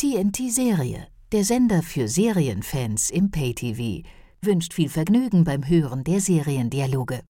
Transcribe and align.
TNT 0.00 0.50
Serie, 0.50 1.08
der 1.30 1.44
Sender 1.44 1.82
für 1.82 2.08
Serienfans 2.08 3.10
im 3.10 3.30
Pay-TV, 3.30 4.08
wünscht 4.40 4.72
viel 4.72 4.88
Vergnügen 4.88 5.44
beim 5.44 5.68
Hören 5.68 6.04
der 6.04 6.22
Seriendialoge. 6.22 7.20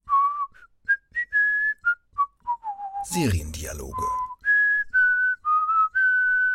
Seriendialoge. 3.03 4.05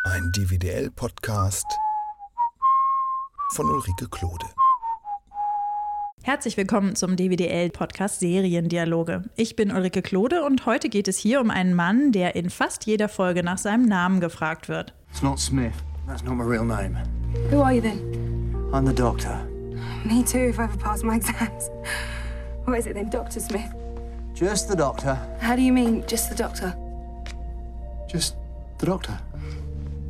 Ein 0.06 0.32
DVDL-Podcast 0.32 1.66
von 3.52 3.66
Ulrike 3.66 4.08
Klode. 4.08 4.46
Herzlich 6.24 6.56
willkommen 6.56 6.96
zum 6.96 7.18
DWDL-Podcast 7.18 8.22
Seriendialoge. 8.22 9.24
Ich 9.36 9.58
bin 9.58 9.70
Ulrike 9.70 10.02
Klode 10.02 10.46
und 10.46 10.66
heute 10.66 10.88
geht 10.88 11.10
es 11.10 11.18
hier 11.18 11.42
um 11.42 11.52
einen 11.52 11.74
Mann, 11.74 12.14
der 12.14 12.38
in 12.38 12.50
fast 12.50 12.86
jeder 12.86 13.10
Folge 13.10 13.44
nach 13.44 13.58
seinem 13.58 13.86
Namen 13.86 14.22
gefragt 14.22 14.70
wird. 14.70 14.94
It's 15.12 15.22
not 15.22 15.40
Smith. 15.40 15.74
That's 16.08 16.24
not 16.24 16.36
my 16.36 16.44
real 16.44 16.66
name. 16.66 16.98
Who 17.50 17.62
are 17.62 17.74
you 17.74 17.82
then? 17.82 18.70
I'm 18.74 18.86
the 18.86 18.94
doctor. 18.94 19.36
Me 20.06 20.24
too, 20.24 20.50
if 20.50 20.60
I 20.60 20.66
ever 20.66 20.78
pass 20.78 21.04
my 21.04 21.16
exams. 21.16 21.70
What 22.66 22.80
is 22.80 22.88
it 22.88 22.94
then, 22.96 23.10
Dr. 23.10 23.40
Smith? 23.40 23.74
Just 24.34 24.70
the 24.70 24.76
doctor. 24.76 25.18
How 25.40 25.56
do 25.56 25.62
you 25.62 25.72
mean, 25.72 26.04
just 26.08 26.30
the 26.30 26.36
doctor? 26.36 26.76
Just 28.08 28.36
the 28.80 28.86
doctor. 28.86 29.18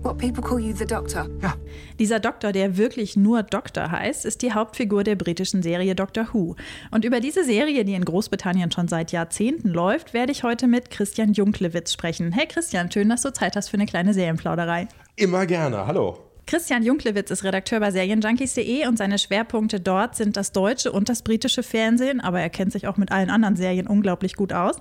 What 0.02 0.18
people 0.18 0.44
call 0.44 0.60
you 0.60 0.74
the 0.74 0.86
doctor? 0.86 1.28
Ja. 1.42 1.56
Dieser 1.98 2.20
Doktor, 2.20 2.52
der 2.52 2.78
wirklich 2.78 3.16
nur 3.16 3.42
Doktor 3.42 3.90
heißt, 3.90 4.26
ist 4.26 4.42
die 4.42 4.54
Hauptfigur 4.54 5.04
der 5.04 5.16
britischen 5.16 5.64
Serie 5.64 5.96
Doctor 5.96 6.28
Who. 6.32 6.56
Und 6.92 7.06
über 7.06 7.20
diese 7.20 7.44
Serie, 7.44 7.84
die 7.86 7.96
in 7.96 8.06
Großbritannien 8.06 8.72
schon 8.72 8.88
seit 8.88 9.12
Jahrzehnten 9.12 9.70
läuft, 9.70 10.14
werde 10.14 10.32
ich 10.32 10.44
heute 10.44 10.68
mit 10.68 10.92
Christian 10.92 11.34
Junklewitz 11.34 11.92
sprechen. 11.92 12.32
Hey 12.32 12.48
Christian, 12.48 12.92
schön, 12.92 13.10
dass 13.10 13.24
du 13.24 13.34
Zeit 13.34 13.56
hast 13.56 13.70
für 13.70 13.78
eine 13.78 13.88
kleine 13.88 14.14
Serienplauderei. 14.14 14.88
Immer 15.18 15.46
gerne, 15.46 15.88
hallo. 15.88 16.18
Christian 16.46 16.84
Junklewitz 16.84 17.32
ist 17.32 17.44
Redakteur 17.46 17.80
bei 17.80 17.90
Serienjunkies.de 17.90 18.86
und 18.86 18.98
seine 18.98 19.18
Schwerpunkte 19.18 19.80
dort 19.80 20.16
sind 20.16 20.36
das 20.36 20.52
deutsche 20.52 20.92
und 20.92 21.08
das 21.08 21.24
britische 21.24 21.64
Fernsehen, 21.64 22.20
aber 22.20 22.42
er 22.42 22.50
kennt 22.50 22.74
sich 22.74 22.86
auch 22.86 22.98
mit 22.98 23.12
allen 23.12 23.30
anderen 23.30 23.56
Serien 23.56 23.88
unglaublich 23.88 24.36
gut 24.36 24.52
aus. 24.52 24.76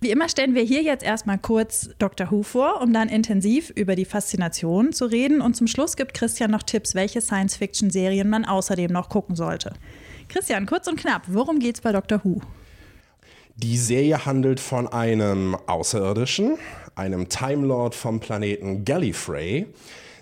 Wie 0.00 0.10
immer 0.10 0.28
stellen 0.28 0.54
wir 0.54 0.62
hier 0.62 0.82
jetzt 0.82 1.04
erstmal 1.04 1.38
kurz 1.38 1.90
Dr. 1.98 2.30
Who 2.30 2.42
vor, 2.42 2.80
um 2.80 2.92
dann 2.92 3.08
intensiv 3.08 3.70
über 3.70 3.96
die 3.96 4.04
Faszination 4.04 4.92
zu 4.92 5.06
reden. 5.06 5.40
Und 5.40 5.56
zum 5.56 5.66
Schluss 5.66 5.96
gibt 5.96 6.14
Christian 6.14 6.52
noch 6.52 6.62
Tipps, 6.62 6.94
welche 6.94 7.20
Science-Fiction-Serien 7.20 8.28
man 8.30 8.44
außerdem 8.44 8.92
noch 8.92 9.08
gucken 9.08 9.34
sollte. 9.34 9.72
Christian, 10.28 10.66
kurz 10.66 10.86
und 10.86 11.00
knapp, 11.00 11.22
worum 11.26 11.58
geht's 11.58 11.80
bei 11.80 11.90
Dr. 11.90 12.20
Who? 12.22 12.40
Die 13.56 13.76
Serie 13.76 14.26
handelt 14.26 14.58
von 14.58 14.88
einem 14.88 15.56
Außerirdischen, 15.66 16.58
einem 16.96 17.28
Time 17.28 17.66
Lord 17.66 17.94
vom 17.94 18.20
Planeten 18.20 18.84
Gallifrey, 18.84 19.66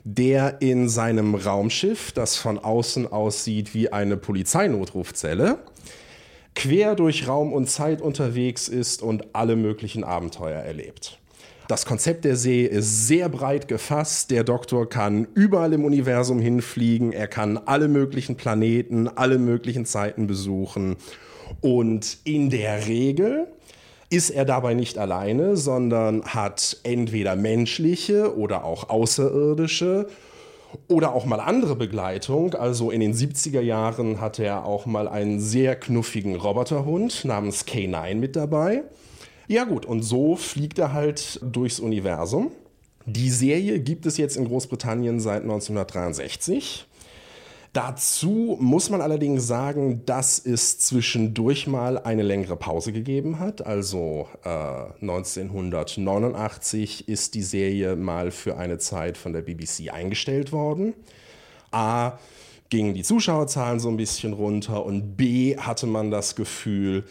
der 0.05 0.61
in 0.61 0.89
seinem 0.89 1.35
Raumschiff, 1.35 2.13
das 2.13 2.37
von 2.37 2.59
außen 2.59 3.11
aussieht 3.11 3.75
wie 3.75 3.93
eine 3.93 4.17
Polizeinotrufzelle, 4.17 5.59
quer 6.55 6.95
durch 6.95 7.29
Raum 7.29 7.53
und 7.53 7.71
Zeit 7.71 8.01
unterwegs 8.03 8.69
ist 8.69 9.03
und 9.03 9.35
alle 9.35 9.57
möglichen 9.57 10.05
Abenteuer 10.05 10.61
erlebt. 10.61 11.19
Das 11.69 11.87
Konzept 11.87 12.25
der 12.25 12.37
See 12.37 12.67
ist 12.67 13.07
sehr 13.07 13.29
breit 13.29 13.69
gefasst. 13.69 14.31
Der 14.31 14.45
Doktor 14.45 14.89
kann 14.89 15.27
überall 15.35 15.73
im 15.73 15.85
Universum 15.85 16.41
hinfliegen. 16.41 17.13
Er 17.13 17.29
kann 17.29 17.57
alle 17.57 17.89
möglichen 17.89 18.37
Planeten, 18.37 19.09
alle 19.09 19.39
möglichen 19.39 19.87
Zeiten 19.87 20.27
besuchen. 20.27 20.97
Und 21.61 22.19
in 22.25 22.51
der 22.51 22.87
Regel 22.89 23.47
ist 24.13 24.29
er 24.29 24.45
dabei 24.45 24.75
nicht 24.75 24.99
alleine, 24.99 25.57
sondern 25.57 26.23
hat 26.23 26.77
entweder 26.83 27.35
menschliche 27.35 28.37
oder 28.37 28.63
auch 28.65 28.91
außerirdische 28.91 30.07
oder 30.87 31.15
auch 31.15 31.25
mal 31.25 31.41
andere 31.41 31.77
Begleitung. 31.77 32.55
Also 32.55 32.91
in 32.91 33.01
den 33.01 33.15
70er 33.15 33.63
Jahren 33.63 34.21
hatte 34.21 34.45
er 34.45 34.67
auch 34.67 34.85
mal 34.85 35.09
einen 35.09 35.41
sehr 35.41 35.77
knuffigen 35.77 36.37
Roboterhund 36.37 37.25
namens 37.25 37.67
K9 37.67 38.17
mit 38.17 38.37
dabei. 38.37 38.83
Ja 39.49 39.65
gut, 39.65 39.87
und 39.87 40.03
so 40.03 40.37
fliegt 40.37 40.79
er 40.79 40.93
halt 40.93 41.41
durchs 41.43 41.81
Universum. 41.81 42.53
Die 43.07 43.31
Serie 43.31 43.81
gibt 43.81 44.05
es 44.05 44.19
jetzt 44.19 44.37
in 44.37 44.45
Großbritannien 44.45 45.21
seit 45.21 45.43
1963. 45.43 46.87
Dazu 47.73 48.59
muss 48.61 48.91
man 48.91 49.01
allerdings 49.01 49.47
sagen, 49.47 50.05
dass 50.05 50.39
es 50.39 50.79
zwischendurch 50.79 51.67
mal 51.67 51.97
eine 51.97 52.23
längere 52.23 52.57
Pause 52.57 52.93
gegeben 52.93 53.39
hat. 53.39 53.65
Also 53.65 54.29
äh, 54.45 54.49
1989 55.01 57.09
ist 57.09 57.35
die 57.35 57.43
Serie 57.43 57.97
mal 57.97 58.31
für 58.31 58.59
eine 58.59 58.77
Zeit 58.77 59.17
von 59.17 59.33
der 59.33 59.41
BBC 59.41 59.91
eingestellt 59.91 60.53
worden. 60.53 60.93
A 61.71 62.19
gingen 62.69 62.93
die 62.93 63.05
Zuschauerzahlen 63.05 63.81
so 63.81 63.89
ein 63.89 63.97
bisschen 63.97 64.35
runter 64.35 64.85
und 64.85 65.17
B 65.17 65.57
hatte 65.57 65.87
man 65.87 66.11
das 66.11 66.37
Gefühl, 66.37 67.05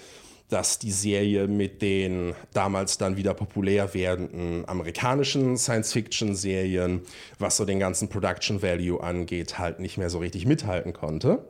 dass 0.52 0.80
die 0.80 0.92
Serie 0.92 1.48
mit 1.48 1.82
den 1.82 2.34
damals 2.54 2.98
dann 2.98 3.16
wieder 3.16 3.34
populär 3.34 3.94
werdenden 3.94 4.68
amerikanischen 4.68 5.58
Science-Fiction-Serien, 5.58 7.02
was 7.40 7.56
so 7.56 7.64
den 7.64 7.80
ganzen 7.80 8.10
Production 8.10 8.62
Value 8.62 9.02
angeht, 9.02 9.60
halt 9.60 9.80
nicht 9.80 9.98
mehr 9.98 10.10
so 10.10 10.20
richtig 10.20 10.46
mithalten 10.46 10.92
konnte. 10.92 11.46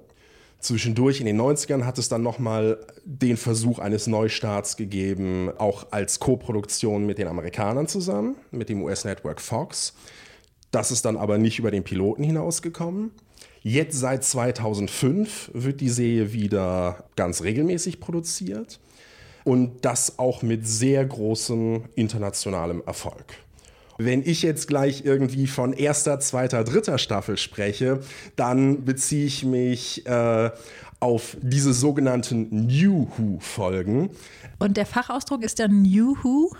Zwischendurch 0.60 1.20
in 1.20 1.26
den 1.26 1.42
90ern 1.42 1.86
hat 1.86 1.98
es 1.98 2.10
dann 2.10 2.22
nochmal 2.22 2.78
den 3.04 3.38
Versuch 3.38 3.80
eines 3.80 4.06
Neustarts 4.06 4.78
gegeben, 4.78 5.50
auch 5.58 5.88
als 5.90 6.20
Co-Produktion 6.20 7.08
mit 7.08 7.18
den 7.18 7.28
Amerikanern 7.28 7.88
zusammen, 7.88 8.36
mit 8.52 8.70
dem 8.70 8.84
US-Network 8.84 9.42
Fox. 9.42 9.96
Das 10.70 10.92
ist 10.92 11.06
dann 11.06 11.18
aber 11.18 11.40
nicht 11.40 11.58
über 11.58 11.72
den 11.72 11.84
Piloten 11.84 12.24
hinausgekommen. 12.24 13.10
Jetzt 13.64 14.00
seit 14.00 14.24
2005 14.24 15.52
wird 15.54 15.82
die 15.82 15.90
Serie 15.90 16.34
wieder 16.34 17.04
ganz 17.16 17.44
regelmäßig 17.44 18.00
produziert 18.00 18.80
und 19.44 19.86
das 19.86 20.18
auch 20.18 20.42
mit 20.42 20.68
sehr 20.68 21.06
großem 21.06 21.84
internationalem 21.96 22.82
Erfolg. 22.86 23.26
Wenn 24.00 24.24
ich 24.24 24.42
jetzt 24.42 24.68
gleich 24.68 25.06
irgendwie 25.06 25.46
von 25.46 25.74
erster, 25.74 26.20
zweiter, 26.20 26.64
dritter 26.64 26.98
Staffel 26.98 27.38
spreche, 27.38 28.00
dann 28.36 28.84
beziehe 28.84 29.28
ich 29.28 29.46
mich 29.46 30.08
äh, 30.08 30.50
auf 31.00 31.38
diese 31.42 31.74
sogenannten 31.74 32.66
New 32.66 33.08
Who-Folgen. 33.16 34.10
Und 34.58 34.78
der 34.78 34.88
Fachausdruck 34.88 35.44
ist 35.44 35.60
der 35.60 35.68
New 35.68 36.16
Who? 36.24 36.56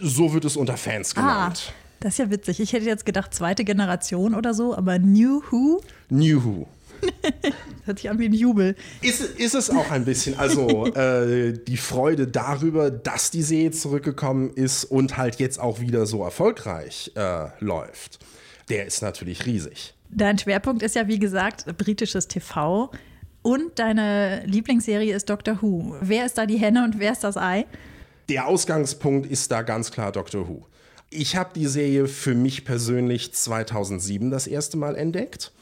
So 0.00 0.32
wird 0.32 0.46
es 0.46 0.56
unter 0.56 0.78
Fans 0.78 1.14
genannt. 1.14 1.72
Ah, 1.74 1.83
das 2.04 2.14
ist 2.14 2.18
ja 2.18 2.30
witzig. 2.30 2.60
Ich 2.60 2.74
hätte 2.74 2.84
jetzt 2.84 3.06
gedacht, 3.06 3.32
zweite 3.32 3.64
Generation 3.64 4.34
oder 4.34 4.52
so, 4.52 4.76
aber 4.76 4.98
New 4.98 5.42
Who? 5.50 5.82
New 6.10 6.44
Who. 6.44 6.68
Hört 7.86 7.98
sich 7.98 8.10
an 8.10 8.18
wie 8.18 8.26
ein 8.26 8.34
Jubel. 8.34 8.76
Ist, 9.00 9.22
ist 9.22 9.54
es 9.54 9.70
auch 9.70 9.90
ein 9.90 10.04
bisschen. 10.04 10.38
Also 10.38 10.86
äh, 10.94 11.54
die 11.54 11.78
Freude 11.78 12.26
darüber, 12.26 12.90
dass 12.90 13.30
die 13.30 13.40
Serie 13.40 13.70
zurückgekommen 13.70 14.50
ist 14.50 14.84
und 14.84 15.16
halt 15.16 15.36
jetzt 15.36 15.58
auch 15.58 15.80
wieder 15.80 16.04
so 16.04 16.22
erfolgreich 16.22 17.10
äh, 17.14 17.46
läuft, 17.60 18.18
der 18.68 18.84
ist 18.84 19.00
natürlich 19.00 19.46
riesig. 19.46 19.94
Dein 20.10 20.38
Schwerpunkt 20.38 20.82
ist 20.82 20.96
ja, 20.96 21.08
wie 21.08 21.18
gesagt, 21.18 21.64
britisches 21.78 22.28
TV. 22.28 22.90
Und 23.40 23.78
deine 23.78 24.44
Lieblingsserie 24.44 25.14
ist 25.14 25.30
Doctor 25.30 25.62
Who. 25.62 25.96
Wer 26.02 26.26
ist 26.26 26.36
da 26.36 26.44
die 26.44 26.58
Henne 26.58 26.84
und 26.84 26.98
wer 26.98 27.12
ist 27.12 27.24
das 27.24 27.38
Ei? 27.38 27.64
Der 28.28 28.46
Ausgangspunkt 28.46 29.26
ist 29.26 29.50
da 29.50 29.62
ganz 29.62 29.90
klar 29.90 30.12
Doctor 30.12 30.46
Who. 30.46 30.66
Ich 31.10 31.36
habe 31.36 31.50
die 31.54 31.66
Serie 31.66 32.06
für 32.06 32.34
mich 32.34 32.64
persönlich 32.64 33.32
2007 33.32 34.30
das 34.30 34.46
erste 34.46 34.76
Mal 34.76 34.96
entdeckt. 34.96 35.52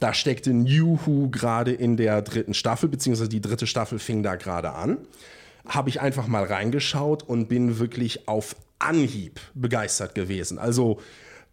Da 0.00 0.14
steckte 0.14 0.52
New 0.52 0.98
Who 1.04 1.28
gerade 1.30 1.72
in 1.72 1.96
der 1.96 2.22
dritten 2.22 2.54
Staffel, 2.54 2.88
beziehungsweise 2.88 3.28
die 3.28 3.40
dritte 3.40 3.66
Staffel 3.66 3.98
fing 3.98 4.22
da 4.22 4.36
gerade 4.36 4.72
an. 4.72 4.98
Habe 5.66 5.88
ich 5.88 6.00
einfach 6.00 6.28
mal 6.28 6.44
reingeschaut 6.44 7.22
und 7.22 7.48
bin 7.48 7.78
wirklich 7.78 8.28
auf 8.28 8.54
Anhieb 8.78 9.40
begeistert 9.54 10.14
gewesen. 10.14 10.58
Also 10.58 11.00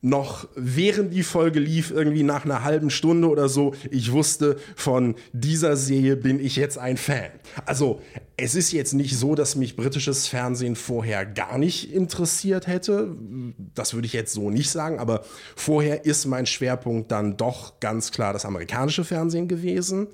noch 0.05 0.47
während 0.55 1.11
die 1.15 1.23
Folge 1.23 1.59
lief, 1.59 1.89
irgendwie 1.89 2.21
nach 2.21 2.45
einer 2.45 2.63
halben 2.63 2.91
Stunde 2.91 3.27
oder 3.27 3.49
so, 3.49 3.73
ich 3.89 4.11
wusste, 4.11 4.57
von 4.75 5.15
dieser 5.33 5.75
Serie 5.75 6.15
bin 6.15 6.39
ich 6.39 6.57
jetzt 6.57 6.77
ein 6.77 6.95
Fan. 6.95 7.31
Also 7.65 8.01
es 8.37 8.53
ist 8.53 8.71
jetzt 8.71 8.93
nicht 8.93 9.17
so, 9.17 9.33
dass 9.33 9.55
mich 9.55 9.75
britisches 9.75 10.27
Fernsehen 10.27 10.75
vorher 10.75 11.25
gar 11.25 11.57
nicht 11.57 11.91
interessiert 11.91 12.67
hätte. 12.67 13.15
Das 13.73 13.95
würde 13.95 14.05
ich 14.05 14.13
jetzt 14.13 14.33
so 14.33 14.51
nicht 14.51 14.69
sagen, 14.69 14.99
aber 14.99 15.23
vorher 15.55 16.05
ist 16.05 16.25
mein 16.27 16.45
Schwerpunkt 16.45 17.11
dann 17.11 17.35
doch 17.35 17.79
ganz 17.79 18.11
klar 18.11 18.31
das 18.31 18.45
amerikanische 18.45 19.05
Fernsehen 19.05 19.47
gewesen. 19.47 20.07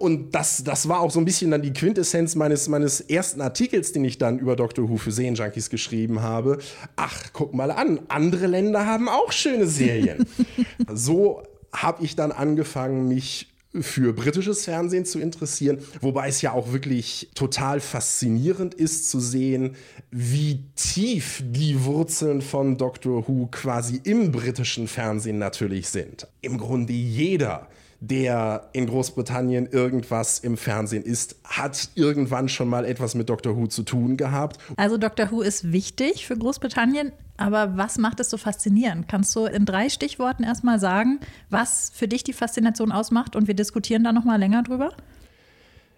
Und 0.00 0.34
das, 0.34 0.64
das 0.64 0.88
war 0.88 1.00
auch 1.00 1.10
so 1.10 1.18
ein 1.18 1.26
bisschen 1.26 1.50
dann 1.50 1.60
die 1.60 1.74
Quintessenz 1.74 2.34
meines, 2.34 2.68
meines 2.68 3.02
ersten 3.02 3.42
Artikels, 3.42 3.92
den 3.92 4.02
ich 4.06 4.16
dann 4.16 4.38
über 4.38 4.56
Doctor 4.56 4.88
Who 4.88 4.96
für 4.96 5.12
Serienjunkies 5.12 5.68
geschrieben 5.68 6.22
habe. 6.22 6.56
Ach, 6.96 7.24
guck 7.34 7.52
mal 7.52 7.70
an, 7.70 8.00
andere 8.08 8.46
Länder 8.46 8.86
haben 8.86 9.10
auch 9.10 9.30
schöne 9.30 9.66
Serien. 9.66 10.24
so 10.94 11.42
habe 11.70 12.02
ich 12.02 12.16
dann 12.16 12.32
angefangen, 12.32 13.08
mich 13.08 13.48
für 13.78 14.14
britisches 14.14 14.64
Fernsehen 14.64 15.04
zu 15.04 15.20
interessieren, 15.20 15.78
wobei 16.00 16.28
es 16.28 16.40
ja 16.40 16.52
auch 16.52 16.72
wirklich 16.72 17.28
total 17.34 17.80
faszinierend 17.80 18.72
ist 18.72 19.10
zu 19.10 19.20
sehen, 19.20 19.76
wie 20.10 20.64
tief 20.76 21.42
die 21.44 21.84
Wurzeln 21.84 22.40
von 22.40 22.78
Doctor 22.78 23.28
Who 23.28 23.48
quasi 23.50 24.00
im 24.02 24.32
britischen 24.32 24.88
Fernsehen 24.88 25.38
natürlich 25.38 25.88
sind. 25.88 26.26
Im 26.40 26.56
Grunde 26.56 26.94
jeder 26.94 27.68
der 28.00 28.70
in 28.72 28.86
Großbritannien 28.86 29.66
irgendwas 29.66 30.38
im 30.38 30.56
Fernsehen 30.56 31.02
ist, 31.02 31.36
hat 31.44 31.90
irgendwann 31.94 32.48
schon 32.48 32.68
mal 32.68 32.86
etwas 32.86 33.14
mit 33.14 33.28
Doctor 33.28 33.56
Who 33.56 33.66
zu 33.66 33.82
tun 33.82 34.16
gehabt. 34.16 34.58
Also 34.76 34.96
Doctor 34.96 35.30
Who 35.30 35.42
ist 35.42 35.70
wichtig 35.70 36.26
für 36.26 36.36
Großbritannien, 36.36 37.12
aber 37.36 37.76
was 37.76 37.98
macht 37.98 38.18
es 38.20 38.30
so 38.30 38.38
faszinierend? 38.38 39.06
Kannst 39.06 39.36
du 39.36 39.44
in 39.44 39.66
drei 39.66 39.90
Stichworten 39.90 40.44
erstmal 40.44 40.80
sagen, 40.80 41.20
was 41.50 41.92
für 41.94 42.08
dich 42.08 42.24
die 42.24 42.32
Faszination 42.32 42.90
ausmacht 42.90 43.36
und 43.36 43.48
wir 43.48 43.54
diskutieren 43.54 44.02
da 44.02 44.12
noch 44.12 44.24
mal 44.24 44.38
länger 44.38 44.62
drüber? 44.62 44.94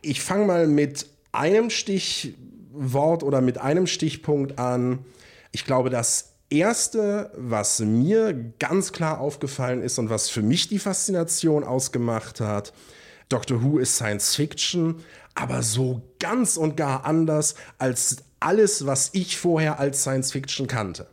Ich 0.02 0.20
fange 0.20 0.46
mal 0.46 0.66
mit 0.66 1.06
einem 1.30 1.70
Stichwort 1.70 3.22
oder 3.22 3.40
mit 3.40 3.58
einem 3.58 3.86
Stichpunkt 3.86 4.58
an. 4.58 4.98
Ich 5.52 5.64
glaube, 5.64 5.88
dass 5.88 6.31
Erste, 6.52 7.30
was 7.34 7.80
mir 7.80 8.52
ganz 8.58 8.92
klar 8.92 9.20
aufgefallen 9.20 9.82
ist 9.82 9.98
und 9.98 10.10
was 10.10 10.28
für 10.28 10.42
mich 10.42 10.68
die 10.68 10.78
Faszination 10.78 11.64
ausgemacht 11.64 12.40
hat, 12.40 12.74
Doctor 13.30 13.62
Who 13.62 13.78
ist 13.78 13.96
Science 13.96 14.36
Fiction, 14.36 15.02
aber 15.34 15.62
so 15.62 16.02
ganz 16.18 16.58
und 16.58 16.76
gar 16.76 17.06
anders 17.06 17.54
als 17.78 18.16
alles, 18.38 18.84
was 18.84 19.10
ich 19.14 19.38
vorher 19.38 19.78
als 19.78 20.02
Science 20.02 20.32
Fiction 20.32 20.66
kannte. 20.66 21.06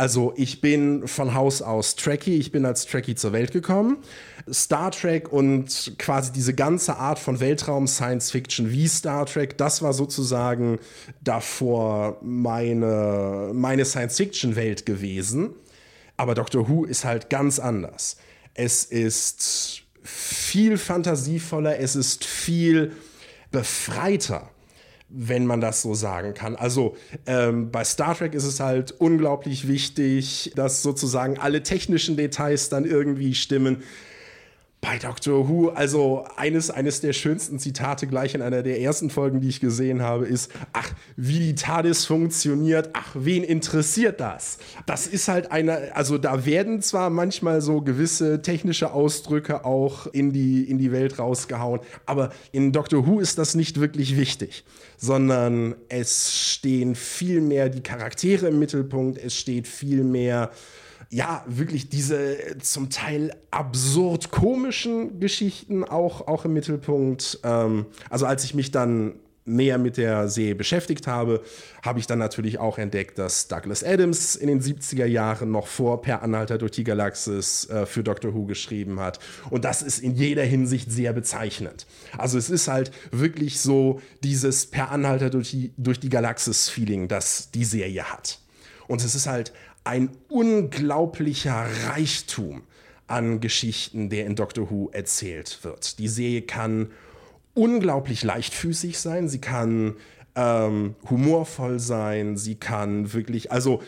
Also 0.00 0.32
ich 0.34 0.62
bin 0.62 1.06
von 1.06 1.34
Haus 1.34 1.60
aus 1.60 1.94
Trekkie, 1.94 2.38
ich 2.38 2.52
bin 2.52 2.64
als 2.64 2.86
Trekkie 2.86 3.16
zur 3.16 3.34
Welt 3.34 3.52
gekommen. 3.52 3.98
Star 4.50 4.92
Trek 4.92 5.30
und 5.30 5.92
quasi 5.98 6.32
diese 6.32 6.54
ganze 6.54 6.96
Art 6.96 7.18
von 7.18 7.38
Weltraum, 7.38 7.86
Science 7.86 8.30
Fiction 8.30 8.70
wie 8.70 8.88
Star 8.88 9.26
Trek, 9.26 9.58
das 9.58 9.82
war 9.82 9.92
sozusagen 9.92 10.78
davor 11.20 12.16
meine, 12.22 13.50
meine 13.52 13.84
Science 13.84 14.16
Fiction 14.16 14.56
Welt 14.56 14.86
gewesen. 14.86 15.50
Aber 16.16 16.34
Doctor 16.34 16.66
Who 16.66 16.86
ist 16.86 17.04
halt 17.04 17.28
ganz 17.28 17.58
anders. 17.58 18.16
Es 18.54 18.86
ist 18.86 19.82
viel 20.02 20.78
fantasievoller, 20.78 21.78
es 21.78 21.94
ist 21.94 22.24
viel 22.24 22.92
befreiter 23.50 24.48
wenn 25.10 25.44
man 25.44 25.60
das 25.60 25.82
so 25.82 25.94
sagen 25.94 26.34
kann. 26.34 26.56
Also 26.56 26.96
ähm, 27.26 27.70
bei 27.70 27.84
Star 27.84 28.16
Trek 28.16 28.34
ist 28.34 28.44
es 28.44 28.60
halt 28.60 28.92
unglaublich 28.92 29.66
wichtig, 29.66 30.52
dass 30.54 30.82
sozusagen 30.82 31.38
alle 31.38 31.62
technischen 31.62 32.16
Details 32.16 32.68
dann 32.68 32.84
irgendwie 32.84 33.34
stimmen. 33.34 33.82
Bei 34.82 34.96
Doctor 34.96 35.46
Who, 35.46 35.68
also 35.68 36.24
eines, 36.36 36.70
eines 36.70 37.02
der 37.02 37.12
schönsten 37.12 37.58
Zitate 37.58 38.06
gleich 38.06 38.34
in 38.34 38.40
einer 38.40 38.62
der 38.62 38.80
ersten 38.80 39.10
Folgen, 39.10 39.42
die 39.42 39.48
ich 39.48 39.60
gesehen 39.60 40.00
habe, 40.00 40.24
ist, 40.24 40.50
ach, 40.72 40.92
wie 41.16 41.38
die 41.38 41.54
TARDIS 41.54 42.06
funktioniert, 42.06 42.88
ach, 42.94 43.10
wen 43.14 43.44
interessiert 43.44 44.20
das? 44.20 44.56
Das 44.86 45.06
ist 45.06 45.28
halt 45.28 45.52
eine, 45.52 45.94
also 45.94 46.16
da 46.16 46.46
werden 46.46 46.80
zwar 46.80 47.10
manchmal 47.10 47.60
so 47.60 47.82
gewisse 47.82 48.40
technische 48.40 48.92
Ausdrücke 48.92 49.66
auch 49.66 50.06
in 50.06 50.32
die, 50.32 50.64
in 50.64 50.78
die 50.78 50.92
Welt 50.92 51.18
rausgehauen, 51.18 51.80
aber 52.06 52.30
in 52.52 52.72
Doctor 52.72 53.06
Who 53.06 53.20
ist 53.20 53.36
das 53.36 53.54
nicht 53.54 53.80
wirklich 53.80 54.16
wichtig, 54.16 54.64
sondern 54.96 55.74
es 55.90 56.34
stehen 56.34 56.94
viel 56.94 57.42
mehr 57.42 57.68
die 57.68 57.82
Charaktere 57.82 58.48
im 58.48 58.58
Mittelpunkt, 58.58 59.18
es 59.22 59.36
steht 59.36 59.68
viel 59.68 60.04
mehr 60.04 60.50
ja, 61.10 61.44
wirklich 61.46 61.88
diese 61.88 62.58
zum 62.60 62.88
Teil 62.88 63.34
absurd 63.50 64.30
komischen 64.30 65.18
Geschichten 65.18 65.82
auch, 65.82 66.28
auch 66.28 66.44
im 66.44 66.52
Mittelpunkt. 66.52 67.40
Ähm, 67.42 67.86
also 68.08 68.26
als 68.26 68.44
ich 68.44 68.54
mich 68.54 68.70
dann 68.70 69.14
näher 69.44 69.78
mit 69.78 69.96
der 69.96 70.28
Serie 70.28 70.54
beschäftigt 70.54 71.08
habe, 71.08 71.42
habe 71.82 71.98
ich 71.98 72.06
dann 72.06 72.18
natürlich 72.20 72.58
auch 72.58 72.78
entdeckt, 72.78 73.18
dass 73.18 73.48
Douglas 73.48 73.82
Adams 73.82 74.36
in 74.36 74.46
den 74.46 74.60
70er 74.60 75.06
Jahren 75.06 75.50
noch 75.50 75.66
vor 75.66 76.02
Per 76.02 76.22
Anhalter 76.22 76.58
durch 76.58 76.72
die 76.72 76.84
Galaxis 76.84 77.68
äh, 77.68 77.86
für 77.86 78.04
Doctor 78.04 78.32
Who 78.34 78.44
geschrieben 78.44 79.00
hat. 79.00 79.18
Und 79.50 79.64
das 79.64 79.82
ist 79.82 79.98
in 79.98 80.14
jeder 80.14 80.44
Hinsicht 80.44 80.92
sehr 80.92 81.12
bezeichnend. 81.12 81.86
Also 82.16 82.38
es 82.38 82.50
ist 82.50 82.68
halt 82.68 82.92
wirklich 83.10 83.60
so 83.60 84.00
dieses 84.22 84.66
Per 84.66 84.90
Anhalter 84.90 85.30
durch 85.30 85.50
die, 85.50 85.72
durch 85.76 85.98
die 85.98 86.10
Galaxis-Feeling, 86.10 87.08
das 87.08 87.50
die 87.50 87.64
Serie 87.64 88.04
hat. 88.04 88.38
Und 88.86 89.04
es 89.04 89.14
ist 89.14 89.26
halt 89.26 89.52
ein 89.84 90.10
unglaublicher 90.28 91.66
Reichtum 91.86 92.62
an 93.06 93.40
Geschichten, 93.40 94.08
der 94.08 94.26
in 94.26 94.36
Doctor 94.36 94.70
Who 94.70 94.90
erzählt 94.92 95.60
wird. 95.62 95.98
Die 95.98 96.08
Serie 96.08 96.42
kann 96.42 96.90
unglaublich 97.54 98.22
leichtfüßig 98.22 98.98
sein, 98.98 99.28
sie 99.28 99.40
kann 99.40 99.96
ähm, 100.36 100.94
humorvoll 101.08 101.80
sein, 101.80 102.36
sie 102.36 102.54
kann 102.54 103.12
wirklich, 103.12 103.50
also 103.50 103.82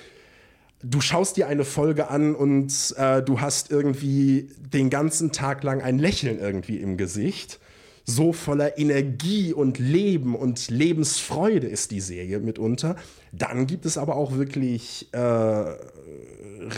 du 0.83 1.01
schaust 1.01 1.37
dir 1.37 1.47
eine 1.47 1.65
Folge 1.65 2.09
an 2.09 2.35
und 2.35 2.95
äh, 2.97 3.23
du 3.23 3.41
hast 3.41 3.71
irgendwie 3.71 4.49
den 4.59 4.91
ganzen 4.91 5.31
Tag 5.31 5.63
lang 5.63 5.81
ein 5.81 5.99
Lächeln 5.99 6.41
irgendwie 6.41 6.79
im 6.79 6.97
Gesicht. 6.97 7.61
So 8.05 8.33
voller 8.33 8.79
Energie 8.79 9.53
und 9.53 9.79
Leben 9.79 10.35
und 10.35 10.71
Lebensfreude 10.71 11.69
ist 11.69 11.91
die 11.93 12.01
Serie 12.01 12.41
mitunter. 12.41 12.97
Dann 13.31 13.67
gibt 13.67 13.87
es 13.87 13.97
aber 13.97 14.17
auch 14.17 14.33
wirklich 14.33 15.09
äh, 15.13 15.19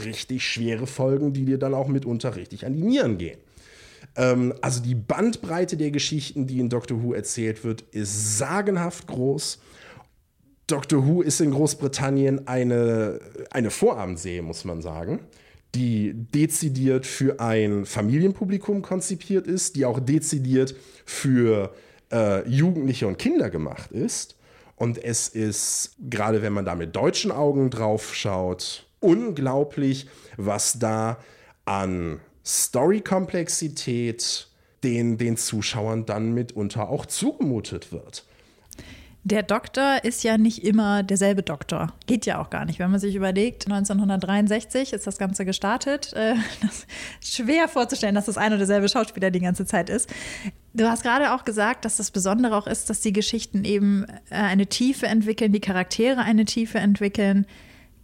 richtig 0.04 0.46
schwere 0.46 0.86
Folgen, 0.86 1.32
die 1.32 1.44
dir 1.44 1.58
dann 1.58 1.74
auch 1.74 1.88
mitunter 1.88 2.36
richtig 2.36 2.66
an 2.66 2.74
die 2.74 2.82
Nieren 2.82 3.16
gehen. 3.16 3.38
Ähm, 4.16 4.54
also 4.60 4.82
die 4.82 4.94
Bandbreite 4.94 5.76
der 5.76 5.90
Geschichten, 5.90 6.46
die 6.46 6.60
in 6.60 6.68
Doctor 6.68 7.02
Who 7.02 7.14
erzählt 7.14 7.64
wird, 7.64 7.82
ist 7.92 8.38
sagenhaft 8.38 9.06
groß. 9.06 9.58
Doctor 10.66 11.06
Who 11.06 11.22
ist 11.22 11.40
in 11.40 11.50
Großbritannien 11.50 12.46
eine, 12.48 13.20
eine 13.50 13.70
Vorabendserie, 13.70 14.42
muss 14.42 14.64
man 14.64 14.82
sagen, 14.82 15.20
die 15.74 16.14
dezidiert 16.14 17.06
für 17.06 17.40
ein 17.40 17.84
Familienpublikum 17.84 18.82
konzipiert 18.82 19.46
ist, 19.46 19.76
die 19.76 19.84
auch 19.84 20.00
dezidiert 20.00 20.74
für 21.04 21.74
äh, 22.12 22.48
Jugendliche 22.48 23.06
und 23.06 23.18
Kinder 23.18 23.50
gemacht 23.50 23.92
ist. 23.92 24.36
Und 24.76 25.02
es 25.02 25.28
ist, 25.28 25.96
gerade 26.10 26.42
wenn 26.42 26.52
man 26.52 26.64
da 26.64 26.74
mit 26.74 26.96
deutschen 26.96 27.30
Augen 27.30 27.70
drauf 27.70 28.14
schaut, 28.14 28.86
unglaublich, 29.00 30.08
was 30.36 30.78
da 30.78 31.18
an 31.64 32.20
Story-Komplexität 32.44 34.48
den, 34.82 35.18
den 35.18 35.36
Zuschauern 35.36 36.06
dann 36.06 36.34
mitunter 36.34 36.88
auch 36.88 37.06
zugemutet 37.06 37.92
wird. 37.92 38.26
Der 39.26 39.42
Doktor 39.42 40.04
ist 40.04 40.22
ja 40.22 40.36
nicht 40.36 40.62
immer 40.62 41.02
derselbe 41.02 41.42
Doktor. 41.42 41.94
Geht 42.06 42.26
ja 42.26 42.42
auch 42.42 42.50
gar 42.50 42.66
nicht. 42.66 42.78
Wenn 42.78 42.90
man 42.90 43.00
sich 43.00 43.14
überlegt, 43.14 43.64
1963 43.64 44.92
ist 44.92 45.06
das 45.06 45.16
Ganze 45.16 45.46
gestartet. 45.46 46.12
Äh, 46.12 46.34
das 46.60 46.86
ist 47.22 47.34
schwer 47.34 47.66
vorzustellen, 47.68 48.14
dass 48.14 48.26
das 48.26 48.36
ein 48.36 48.48
oder 48.48 48.58
derselbe 48.58 48.86
Schauspieler 48.86 49.30
die 49.30 49.40
ganze 49.40 49.64
Zeit 49.64 49.88
ist. 49.88 50.10
Du 50.74 50.84
hast 50.90 51.02
gerade 51.02 51.32
auch 51.32 51.46
gesagt, 51.46 51.86
dass 51.86 51.96
das 51.96 52.10
Besondere 52.10 52.54
auch 52.54 52.66
ist, 52.66 52.90
dass 52.90 53.00
die 53.00 53.14
Geschichten 53.14 53.64
eben 53.64 54.04
äh, 54.28 54.34
eine 54.34 54.66
Tiefe 54.66 55.06
entwickeln, 55.06 55.52
die 55.52 55.60
Charaktere 55.60 56.20
eine 56.20 56.44
Tiefe 56.44 56.78
entwickeln. 56.78 57.46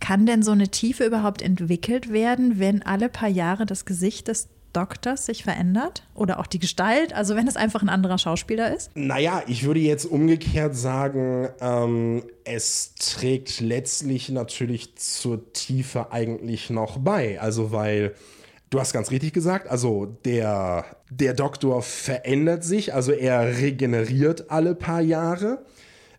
Kann 0.00 0.24
denn 0.24 0.42
so 0.42 0.52
eine 0.52 0.68
Tiefe 0.68 1.04
überhaupt 1.04 1.42
entwickelt 1.42 2.10
werden, 2.10 2.58
wenn 2.58 2.82
alle 2.82 3.10
paar 3.10 3.28
Jahre 3.28 3.66
das 3.66 3.84
Gesicht 3.84 4.28
des 4.28 4.48
Doktors 4.72 5.26
sich 5.26 5.44
verändert? 5.44 6.02
Oder 6.14 6.38
auch 6.38 6.46
die 6.46 6.58
Gestalt? 6.58 7.12
Also 7.12 7.36
wenn 7.36 7.48
es 7.48 7.56
einfach 7.56 7.82
ein 7.82 7.88
anderer 7.88 8.18
Schauspieler 8.18 8.74
ist? 8.74 8.90
Naja, 8.94 9.42
ich 9.46 9.64
würde 9.64 9.80
jetzt 9.80 10.04
umgekehrt 10.04 10.76
sagen, 10.76 11.48
ähm, 11.60 12.22
es 12.44 12.94
trägt 12.94 13.60
letztlich 13.60 14.28
natürlich 14.28 14.96
zur 14.96 15.52
Tiefe 15.52 16.12
eigentlich 16.12 16.70
noch 16.70 16.98
bei. 16.98 17.40
Also 17.40 17.72
weil 17.72 18.14
Du 18.70 18.78
hast 18.78 18.92
ganz 18.92 19.10
richtig 19.10 19.32
gesagt, 19.32 19.68
also 19.68 20.06
der, 20.24 20.84
der 21.10 21.34
Doktor 21.34 21.82
verändert 21.82 22.62
sich, 22.62 22.94
also 22.94 23.10
er 23.10 23.58
regeneriert 23.58 24.48
alle 24.48 24.76
paar 24.76 25.00
Jahre. 25.00 25.64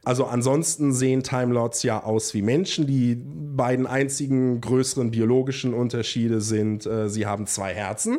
Also 0.04 0.26
ansonsten 0.26 0.92
sehen 0.94 1.24
Time 1.24 1.54
Lords 1.54 1.84
ja 1.84 2.04
aus 2.04 2.34
wie 2.34 2.42
Menschen. 2.42 2.88
Die 2.88 3.16
beiden 3.16 3.88
einzigen 3.88 4.60
größeren 4.60 5.12
biologischen 5.12 5.74
Unterschiede 5.74 6.42
sind, 6.42 6.86
äh, 6.86 7.08
sie 7.08 7.26
haben 7.26 7.48
zwei 7.48 7.74
Herzen. 7.74 8.18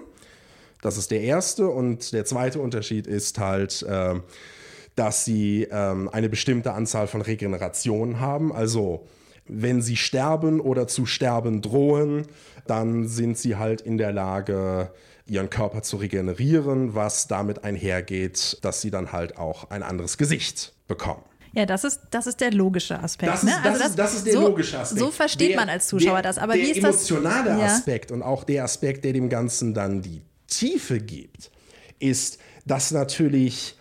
Das 0.82 0.98
ist 0.98 1.10
der 1.10 1.22
erste. 1.22 1.68
Und 1.68 2.12
der 2.12 2.26
zweite 2.26 2.60
Unterschied 2.60 3.06
ist 3.06 3.38
halt, 3.38 3.82
äh, 3.82 4.16
dass 4.94 5.24
sie 5.24 5.62
äh, 5.64 5.72
eine 5.72 6.28
bestimmte 6.28 6.74
Anzahl 6.74 7.06
von 7.06 7.22
Regenerationen 7.22 8.20
haben. 8.20 8.52
Also 8.52 9.06
wenn 9.46 9.80
sie 9.80 9.96
sterben 9.96 10.60
oder 10.60 10.86
zu 10.86 11.06
sterben 11.06 11.62
drohen, 11.62 12.26
dann 12.66 13.08
sind 13.08 13.38
sie 13.38 13.56
halt 13.56 13.80
in 13.80 13.96
der 13.96 14.12
Lage, 14.12 14.92
ihren 15.26 15.50
Körper 15.50 15.82
zu 15.82 15.96
regenerieren, 15.96 16.94
was 16.94 17.28
damit 17.28 17.64
einhergeht, 17.64 18.58
dass 18.62 18.80
sie 18.80 18.90
dann 18.90 19.12
halt 19.12 19.38
auch 19.38 19.70
ein 19.70 19.82
anderes 19.82 20.18
Gesicht 20.18 20.74
bekommen. 20.88 21.22
Ja, 21.54 21.66
das 21.66 21.84
ist, 21.84 22.00
das 22.10 22.26
ist 22.26 22.40
der 22.40 22.50
logische 22.50 22.98
Aspekt. 22.98 23.30
Das 23.30 23.42
ist, 23.42 23.50
ne? 23.50 23.56
also 23.62 23.78
das, 23.78 23.88
ist, 23.88 23.98
das 23.98 24.14
ist 24.14 24.26
der 24.26 24.32
so, 24.32 24.40
logische 24.40 24.78
Aspekt. 24.78 25.00
So 25.00 25.10
versteht 25.10 25.50
der, 25.50 25.56
man 25.56 25.68
als 25.68 25.86
Zuschauer 25.86 26.14
der, 26.14 26.22
das. 26.22 26.38
Aber 26.38 26.54
der 26.54 26.62
wie 26.62 26.70
ist 26.70 26.78
emotionale 26.78 27.50
das? 27.50 27.72
Aspekt 27.72 28.10
ja. 28.10 28.16
und 28.16 28.22
auch 28.22 28.44
der 28.44 28.64
Aspekt, 28.64 29.04
der 29.04 29.12
dem 29.12 29.28
Ganzen 29.28 29.74
dann 29.74 30.00
die 30.00 30.22
Tiefe 30.58 31.00
gibt, 31.00 31.50
ist, 31.98 32.38
dass 32.66 32.90
natürlich 32.90 33.76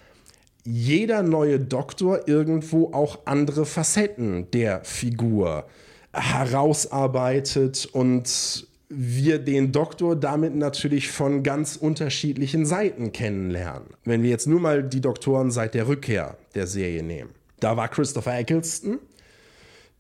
jeder 0.64 1.24
neue 1.24 1.60
Doktor 1.60 2.28
irgendwo 2.28 2.94
auch 2.94 3.20
andere 3.26 3.66
Facetten 3.66 4.50
der 4.52 4.84
Figur 4.84 5.66
herausarbeitet 6.14 7.88
und 7.92 8.68
wir 8.90 9.40
den 9.40 9.72
Doktor 9.72 10.18
damit 10.18 10.54
natürlich 10.56 11.10
von 11.12 11.44
ganz 11.44 11.78
unterschiedlichen 11.78 12.66
Seiten 12.66 13.14
kennenlernen. 13.14 13.88
Wenn 14.04 14.22
wir 14.22 14.30
jetzt 14.30 14.48
nur 14.48 14.60
mal 14.60 14.84
die 14.84 15.00
Doktoren 15.00 15.50
seit 15.50 15.74
der 15.74 15.88
Rückkehr 15.88 16.38
der 16.56 16.68
Serie 16.68 17.02
nehmen. 17.02 17.30
Da 17.62 17.78
war 17.78 17.88
Christopher 17.88 18.38
Eccleston, 18.40 19.00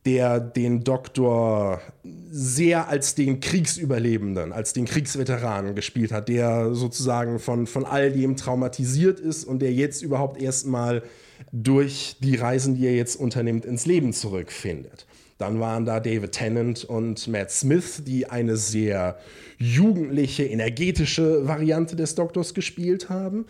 der 0.05 0.39
den 0.39 0.83
Doktor 0.83 1.81
sehr 2.31 2.87
als 2.87 3.13
den 3.13 3.39
Kriegsüberlebenden, 3.39 4.51
als 4.51 4.73
den 4.73 4.85
Kriegsveteranen 4.85 5.75
gespielt 5.75 6.11
hat, 6.11 6.27
der 6.27 6.73
sozusagen 6.73 7.37
von, 7.39 7.67
von 7.67 7.85
all 7.85 8.11
dem 8.11 8.35
traumatisiert 8.35 9.19
ist 9.19 9.43
und 9.43 9.61
der 9.61 9.73
jetzt 9.73 10.01
überhaupt 10.01 10.41
erstmal 10.41 11.03
durch 11.51 12.15
die 12.19 12.35
Reisen, 12.35 12.75
die 12.75 12.87
er 12.87 12.95
jetzt 12.95 13.15
unternimmt, 13.15 13.65
ins 13.65 13.85
Leben 13.85 14.13
zurückfindet. 14.13 15.05
Dann 15.37 15.59
waren 15.59 15.85
da 15.85 15.99
David 15.99 16.33
Tennant 16.33 16.83
und 16.83 17.27
Matt 17.27 17.51
Smith, 17.51 18.03
die 18.05 18.27
eine 18.27 18.57
sehr 18.57 19.17
jugendliche, 19.57 20.45
energetische 20.45 21.47
Variante 21.47 21.95
des 21.95 22.15
Doktors 22.15 22.53
gespielt 22.53 23.09
haben. 23.09 23.45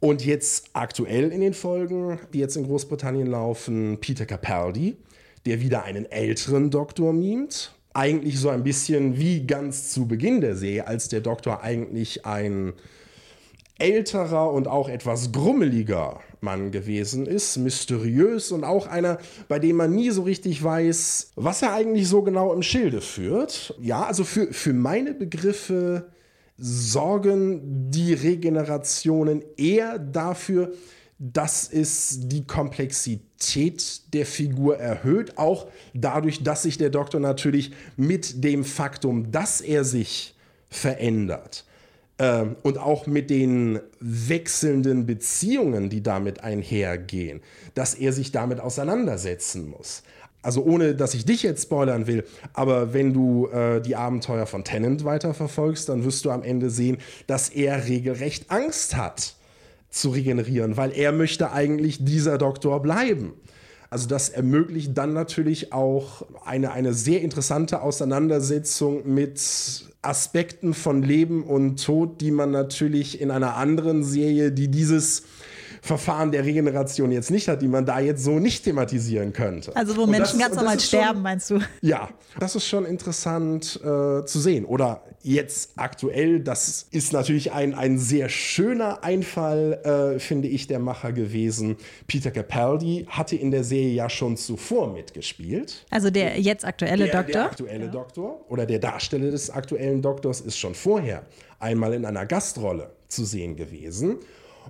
Und 0.00 0.24
jetzt 0.24 0.70
aktuell 0.72 1.30
in 1.30 1.42
den 1.42 1.54
Folgen, 1.54 2.18
die 2.32 2.38
jetzt 2.38 2.56
in 2.56 2.64
Großbritannien 2.64 3.26
laufen, 3.26 3.98
Peter 4.00 4.26
Capaldi, 4.26 4.96
der 5.46 5.60
wieder 5.60 5.84
einen 5.84 6.10
älteren 6.10 6.70
Doktor 6.70 7.12
mimt. 7.12 7.74
Eigentlich 7.94 8.38
so 8.38 8.48
ein 8.48 8.64
bisschen 8.64 9.18
wie 9.18 9.46
ganz 9.46 9.90
zu 9.90 10.06
Beginn 10.06 10.40
der 10.40 10.56
Serie, 10.56 10.86
als 10.86 11.08
der 11.08 11.20
Doktor 11.20 11.62
eigentlich 11.62 12.24
ein 12.24 12.72
älterer 13.78 14.52
und 14.52 14.68
auch 14.68 14.88
etwas 14.88 15.32
grummeliger 15.32 16.20
Mann 16.40 16.70
gewesen 16.70 17.26
ist, 17.26 17.56
mysteriös 17.56 18.52
und 18.52 18.64
auch 18.64 18.86
einer, 18.86 19.18
bei 19.48 19.58
dem 19.58 19.76
man 19.76 19.92
nie 19.92 20.10
so 20.10 20.22
richtig 20.22 20.62
weiß, 20.62 21.32
was 21.36 21.62
er 21.62 21.74
eigentlich 21.74 22.08
so 22.08 22.22
genau 22.22 22.52
im 22.52 22.62
Schilde 22.62 23.00
führt. 23.00 23.74
Ja, 23.80 24.04
also 24.04 24.24
für, 24.24 24.52
für 24.52 24.72
meine 24.72 25.14
Begriffe 25.14 26.08
sorgen 26.58 27.90
die 27.90 28.14
Regenerationen 28.14 29.42
eher 29.56 29.98
dafür, 29.98 30.72
dass 31.18 31.68
es 31.72 32.20
die 32.28 32.46
Komplexität 32.46 33.31
der 34.12 34.26
Figur 34.26 34.78
erhöht, 34.78 35.38
auch 35.38 35.66
dadurch, 35.94 36.42
dass 36.42 36.62
sich 36.62 36.78
der 36.78 36.90
Doktor 36.90 37.20
natürlich 37.20 37.72
mit 37.96 38.44
dem 38.44 38.64
Faktum, 38.64 39.30
dass 39.30 39.60
er 39.60 39.84
sich 39.84 40.34
verändert 40.68 41.64
äh, 42.18 42.44
und 42.62 42.78
auch 42.78 43.06
mit 43.06 43.30
den 43.30 43.80
wechselnden 44.00 45.06
Beziehungen, 45.06 45.90
die 45.90 46.02
damit 46.02 46.42
einhergehen, 46.42 47.40
dass 47.74 47.94
er 47.94 48.12
sich 48.12 48.32
damit 48.32 48.60
auseinandersetzen 48.60 49.68
muss. 49.68 50.02
Also 50.42 50.64
ohne, 50.64 50.94
dass 50.96 51.14
ich 51.14 51.24
dich 51.24 51.44
jetzt 51.44 51.62
spoilern 51.62 52.08
will, 52.08 52.24
aber 52.52 52.92
wenn 52.92 53.12
du 53.12 53.46
äh, 53.48 53.80
die 53.80 53.94
Abenteuer 53.94 54.46
von 54.46 54.64
Tennant 54.64 55.04
weiterverfolgst, 55.04 55.88
dann 55.88 56.04
wirst 56.04 56.24
du 56.24 56.30
am 56.30 56.42
Ende 56.42 56.68
sehen, 56.68 56.98
dass 57.28 57.48
er 57.48 57.86
regelrecht 57.86 58.50
Angst 58.50 58.96
hat 58.96 59.36
zu 59.92 60.08
regenerieren, 60.08 60.76
weil 60.76 60.90
er 60.92 61.12
möchte 61.12 61.52
eigentlich 61.52 62.04
dieser 62.04 62.38
Doktor 62.38 62.82
bleiben. 62.82 63.34
Also 63.90 64.08
das 64.08 64.30
ermöglicht 64.30 64.96
dann 64.96 65.12
natürlich 65.12 65.74
auch 65.74 66.24
eine, 66.46 66.72
eine 66.72 66.94
sehr 66.94 67.20
interessante 67.20 67.82
Auseinandersetzung 67.82 69.02
mit 69.12 69.38
Aspekten 70.00 70.72
von 70.72 71.02
Leben 71.02 71.44
und 71.44 71.84
Tod, 71.84 72.22
die 72.22 72.30
man 72.30 72.50
natürlich 72.50 73.20
in 73.20 73.30
einer 73.30 73.56
anderen 73.56 74.02
Serie, 74.02 74.50
die 74.50 74.68
dieses 74.68 75.24
Verfahren 75.82 76.32
der 76.32 76.46
Regeneration 76.46 77.12
jetzt 77.12 77.30
nicht 77.30 77.48
hat, 77.48 77.60
die 77.60 77.68
man 77.68 77.84
da 77.84 78.00
jetzt 78.00 78.24
so 78.24 78.38
nicht 78.38 78.64
thematisieren 78.64 79.34
könnte. 79.34 79.76
Also 79.76 79.94
wo 79.96 80.06
Menschen 80.06 80.38
das, 80.38 80.48
ganz 80.48 80.56
normal 80.56 80.80
sterben, 80.80 81.16
schon, 81.16 81.22
meinst 81.22 81.50
du? 81.50 81.58
Ja, 81.82 82.08
das 82.40 82.56
ist 82.56 82.66
schon 82.66 82.86
interessant 82.86 83.78
äh, 83.82 84.24
zu 84.24 84.40
sehen. 84.40 84.64
Oder 84.64 85.02
jetzt 85.22 85.72
aktuell, 85.76 86.40
das 86.40 86.86
ist 86.90 87.12
natürlich 87.12 87.52
ein, 87.52 87.74
ein 87.74 87.98
sehr 87.98 88.28
schöner 88.28 89.04
Einfall, 89.04 90.14
äh, 90.14 90.18
finde 90.18 90.48
ich, 90.48 90.66
der 90.66 90.78
Macher 90.78 91.12
gewesen. 91.12 91.76
Peter 92.06 92.30
Capaldi 92.30 93.06
hatte 93.08 93.36
in 93.36 93.50
der 93.50 93.64
Serie 93.64 93.92
ja 93.92 94.10
schon 94.10 94.36
zuvor 94.36 94.92
mitgespielt. 94.92 95.84
Also 95.90 96.10
der 96.10 96.40
jetzt 96.40 96.64
aktuelle 96.64 97.04
der, 97.04 97.14
Doktor? 97.14 97.32
Der 97.32 97.44
aktuelle 97.44 97.84
ja. 97.86 97.90
Doktor 97.90 98.44
oder 98.48 98.66
der 98.66 98.78
Darsteller 98.78 99.30
des 99.30 99.50
aktuellen 99.50 100.02
Doktors 100.02 100.40
ist 100.40 100.58
schon 100.58 100.74
vorher 100.74 101.24
einmal 101.58 101.94
in 101.94 102.04
einer 102.04 102.26
Gastrolle 102.26 102.90
zu 103.08 103.24
sehen 103.24 103.56
gewesen 103.56 104.18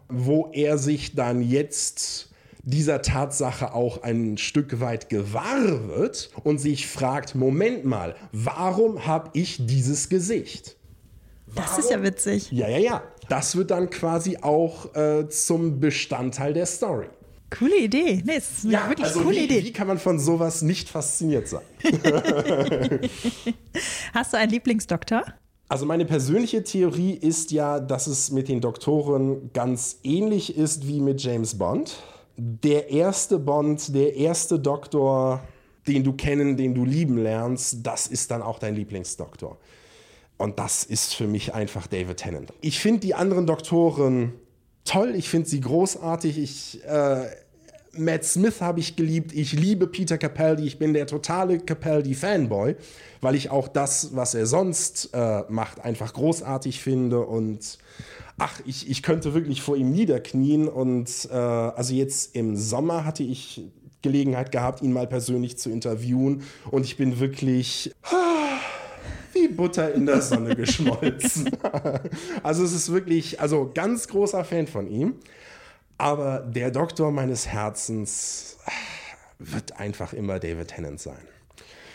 wo 0.08 0.50
er 0.52 0.78
sich 0.78 1.14
dann 1.14 1.42
jetzt 1.42 2.31
dieser 2.62 3.02
Tatsache 3.02 3.74
auch 3.74 4.02
ein 4.02 4.38
Stück 4.38 4.80
weit 4.80 5.08
gewahr 5.08 5.88
wird 5.88 6.30
und 6.44 6.58
sich 6.58 6.86
fragt, 6.86 7.34
Moment 7.34 7.84
mal, 7.84 8.14
warum 8.32 9.06
habe 9.06 9.30
ich 9.32 9.66
dieses 9.66 10.08
Gesicht? 10.08 10.76
Warum? 11.46 11.68
Das 11.68 11.78
ist 11.78 11.90
ja 11.90 12.02
witzig. 12.02 12.50
Ja, 12.52 12.68
ja, 12.68 12.78
ja. 12.78 13.02
Das 13.28 13.56
wird 13.56 13.70
dann 13.70 13.90
quasi 13.90 14.38
auch 14.40 14.94
äh, 14.94 15.28
zum 15.28 15.80
Bestandteil 15.80 16.52
der 16.52 16.66
Story. 16.66 17.06
Coole 17.50 17.78
Idee. 17.78 18.22
Nee, 18.24 18.36
es 18.36 18.50
ist 18.50 18.64
eine 18.64 18.72
ja, 18.72 18.88
wirklich 18.88 19.06
also 19.06 19.20
coole 19.20 19.36
wie, 19.36 19.44
Idee. 19.44 19.64
Wie 19.64 19.72
kann 19.72 19.86
man 19.86 19.98
von 19.98 20.18
sowas 20.18 20.62
nicht 20.62 20.88
fasziniert 20.88 21.48
sein? 21.48 21.62
Hast 24.14 24.32
du 24.32 24.38
einen 24.38 24.50
Lieblingsdoktor? 24.50 25.24
Also 25.68 25.84
meine 25.86 26.04
persönliche 26.04 26.64
Theorie 26.64 27.12
ist 27.12 27.50
ja, 27.50 27.80
dass 27.80 28.06
es 28.06 28.30
mit 28.30 28.48
den 28.48 28.60
Doktoren 28.60 29.50
ganz 29.52 29.98
ähnlich 30.02 30.56
ist 30.56 30.86
wie 30.86 31.00
mit 31.00 31.22
James 31.22 31.56
Bond. 31.58 31.96
Der 32.44 32.90
erste 32.90 33.38
Bond, 33.38 33.94
der 33.94 34.16
erste 34.16 34.58
Doktor, 34.58 35.44
den 35.86 36.02
du 36.02 36.12
kennen, 36.12 36.56
den 36.56 36.74
du 36.74 36.84
lieben 36.84 37.18
lernst, 37.18 37.86
das 37.86 38.08
ist 38.08 38.32
dann 38.32 38.42
auch 38.42 38.58
dein 38.58 38.74
Lieblingsdoktor. 38.74 39.58
Und 40.38 40.58
das 40.58 40.82
ist 40.82 41.14
für 41.14 41.28
mich 41.28 41.54
einfach 41.54 41.86
David 41.86 42.16
Tennant. 42.16 42.52
Ich 42.60 42.80
finde 42.80 42.98
die 42.98 43.14
anderen 43.14 43.46
Doktoren 43.46 44.32
toll, 44.84 45.14
ich 45.14 45.28
finde 45.28 45.48
sie 45.48 45.60
großartig. 45.60 46.36
Ich, 46.36 46.84
äh, 46.84 47.26
Matt 47.92 48.24
Smith 48.24 48.60
habe 48.60 48.80
ich 48.80 48.96
geliebt. 48.96 49.32
Ich 49.32 49.52
liebe 49.52 49.86
Peter 49.86 50.18
Capaldi. 50.18 50.66
Ich 50.66 50.80
bin 50.80 50.94
der 50.94 51.06
totale 51.06 51.58
Capaldi-Fanboy, 51.58 52.74
weil 53.20 53.36
ich 53.36 53.50
auch 53.50 53.68
das, 53.68 54.16
was 54.16 54.34
er 54.34 54.46
sonst 54.46 55.10
äh, 55.12 55.44
macht, 55.48 55.84
einfach 55.84 56.12
großartig 56.12 56.80
finde. 56.80 57.20
Und 57.20 57.78
ach, 58.38 58.60
ich, 58.64 58.88
ich 58.90 59.02
könnte 59.02 59.34
wirklich 59.34 59.62
vor 59.62 59.76
ihm 59.76 59.90
niederknien. 59.90 60.68
Und 60.68 61.28
äh, 61.30 61.34
also 61.34 61.94
jetzt 61.94 62.34
im 62.34 62.56
Sommer 62.56 63.04
hatte 63.04 63.22
ich 63.22 63.62
Gelegenheit 64.02 64.52
gehabt, 64.52 64.82
ihn 64.82 64.92
mal 64.92 65.06
persönlich 65.06 65.58
zu 65.58 65.70
interviewen. 65.70 66.42
Und 66.70 66.84
ich 66.84 66.96
bin 66.96 67.20
wirklich. 67.20 67.92
wie 69.32 69.48
Butter 69.48 69.94
in 69.94 70.04
der 70.04 70.20
Sonne 70.20 70.54
geschmolzen. 70.56 71.50
also 72.42 72.64
es 72.64 72.72
ist 72.72 72.92
wirklich, 72.92 73.40
also 73.40 73.70
ganz 73.72 74.08
großer 74.08 74.44
Fan 74.44 74.66
von 74.66 74.86
ihm. 74.86 75.14
Aber 75.96 76.40
der 76.40 76.70
Doktor 76.70 77.10
meines 77.12 77.46
Herzens 77.46 78.58
wird 79.38 79.78
einfach 79.78 80.12
immer 80.12 80.38
David 80.38 80.68
Tennant 80.68 81.00
sein. 81.00 81.22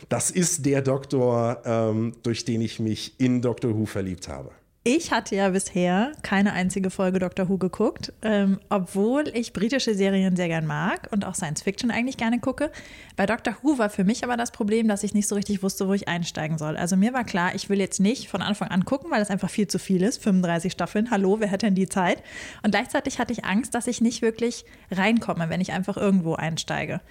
Das 0.09 0.31
ist 0.31 0.65
der 0.65 0.81
Doktor, 0.81 1.61
ähm, 1.65 2.13
durch 2.23 2.45
den 2.45 2.61
ich 2.61 2.79
mich 2.79 3.19
in 3.19 3.41
Doctor 3.41 3.77
Who 3.77 3.85
verliebt 3.85 4.27
habe. 4.27 4.51
Ich 4.89 5.11
hatte 5.11 5.35
ja 5.35 5.49
bisher 5.49 6.13
keine 6.21 6.53
einzige 6.53 6.89
Folge 6.89 7.19
Doctor 7.19 7.49
Who 7.49 7.57
geguckt, 7.57 8.13
ähm, 8.21 8.57
obwohl 8.69 9.27
ich 9.33 9.51
britische 9.51 9.93
Serien 9.93 10.37
sehr 10.37 10.47
gern 10.47 10.65
mag 10.65 11.09
und 11.11 11.25
auch 11.25 11.35
Science 11.35 11.61
Fiction 11.61 11.91
eigentlich 11.91 12.15
gerne 12.15 12.39
gucke. 12.39 12.71
Bei 13.17 13.25
Doctor 13.25 13.57
Who 13.61 13.77
war 13.79 13.89
für 13.89 14.05
mich 14.05 14.23
aber 14.23 14.37
das 14.37 14.51
Problem, 14.51 14.87
dass 14.87 15.03
ich 15.03 15.13
nicht 15.13 15.27
so 15.27 15.35
richtig 15.35 15.61
wusste, 15.61 15.89
wo 15.89 15.93
ich 15.93 16.07
einsteigen 16.07 16.57
soll. 16.57 16.77
Also 16.77 16.95
mir 16.95 17.11
war 17.11 17.25
klar, 17.25 17.53
ich 17.53 17.67
will 17.67 17.81
jetzt 17.81 17.99
nicht 17.99 18.29
von 18.29 18.41
Anfang 18.41 18.69
an 18.69 18.85
gucken, 18.85 19.11
weil 19.11 19.19
das 19.19 19.29
einfach 19.29 19.49
viel 19.49 19.67
zu 19.67 19.77
viel 19.77 20.01
ist. 20.03 20.23
35 20.23 20.71
Staffeln, 20.71 21.11
hallo, 21.11 21.41
wer 21.41 21.49
hätte 21.49 21.65
denn 21.65 21.75
die 21.75 21.89
Zeit? 21.89 22.23
Und 22.63 22.71
gleichzeitig 22.71 23.19
hatte 23.19 23.33
ich 23.33 23.43
Angst, 23.43 23.75
dass 23.75 23.87
ich 23.87 23.99
nicht 23.99 24.21
wirklich 24.21 24.63
reinkomme, 24.89 25.49
wenn 25.49 25.59
ich 25.59 25.73
einfach 25.73 25.97
irgendwo 25.97 26.35
einsteige. 26.35 27.01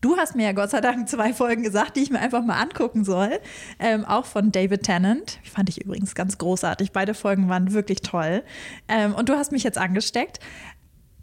Du 0.00 0.16
hast 0.16 0.34
mir 0.34 0.44
ja 0.44 0.52
Gott 0.52 0.70
sei 0.70 0.80
Dank 0.80 1.08
zwei 1.08 1.34
Folgen 1.34 1.62
gesagt, 1.62 1.96
die 1.96 2.00
ich 2.00 2.10
mir 2.10 2.20
einfach 2.20 2.42
mal 2.42 2.58
angucken 2.58 3.04
soll. 3.04 3.38
Ähm, 3.78 4.04
auch 4.06 4.24
von 4.24 4.50
David 4.50 4.82
Tennant. 4.82 5.38
Fand 5.44 5.68
ich 5.68 5.82
übrigens 5.82 6.14
ganz 6.14 6.38
großartig. 6.38 6.92
Beide 6.92 7.12
Folgen 7.12 7.48
waren 7.48 7.72
wirklich 7.72 8.00
toll. 8.00 8.42
Ähm, 8.88 9.14
und 9.14 9.28
du 9.28 9.34
hast 9.34 9.52
mich 9.52 9.62
jetzt 9.62 9.76
angesteckt. 9.76 10.40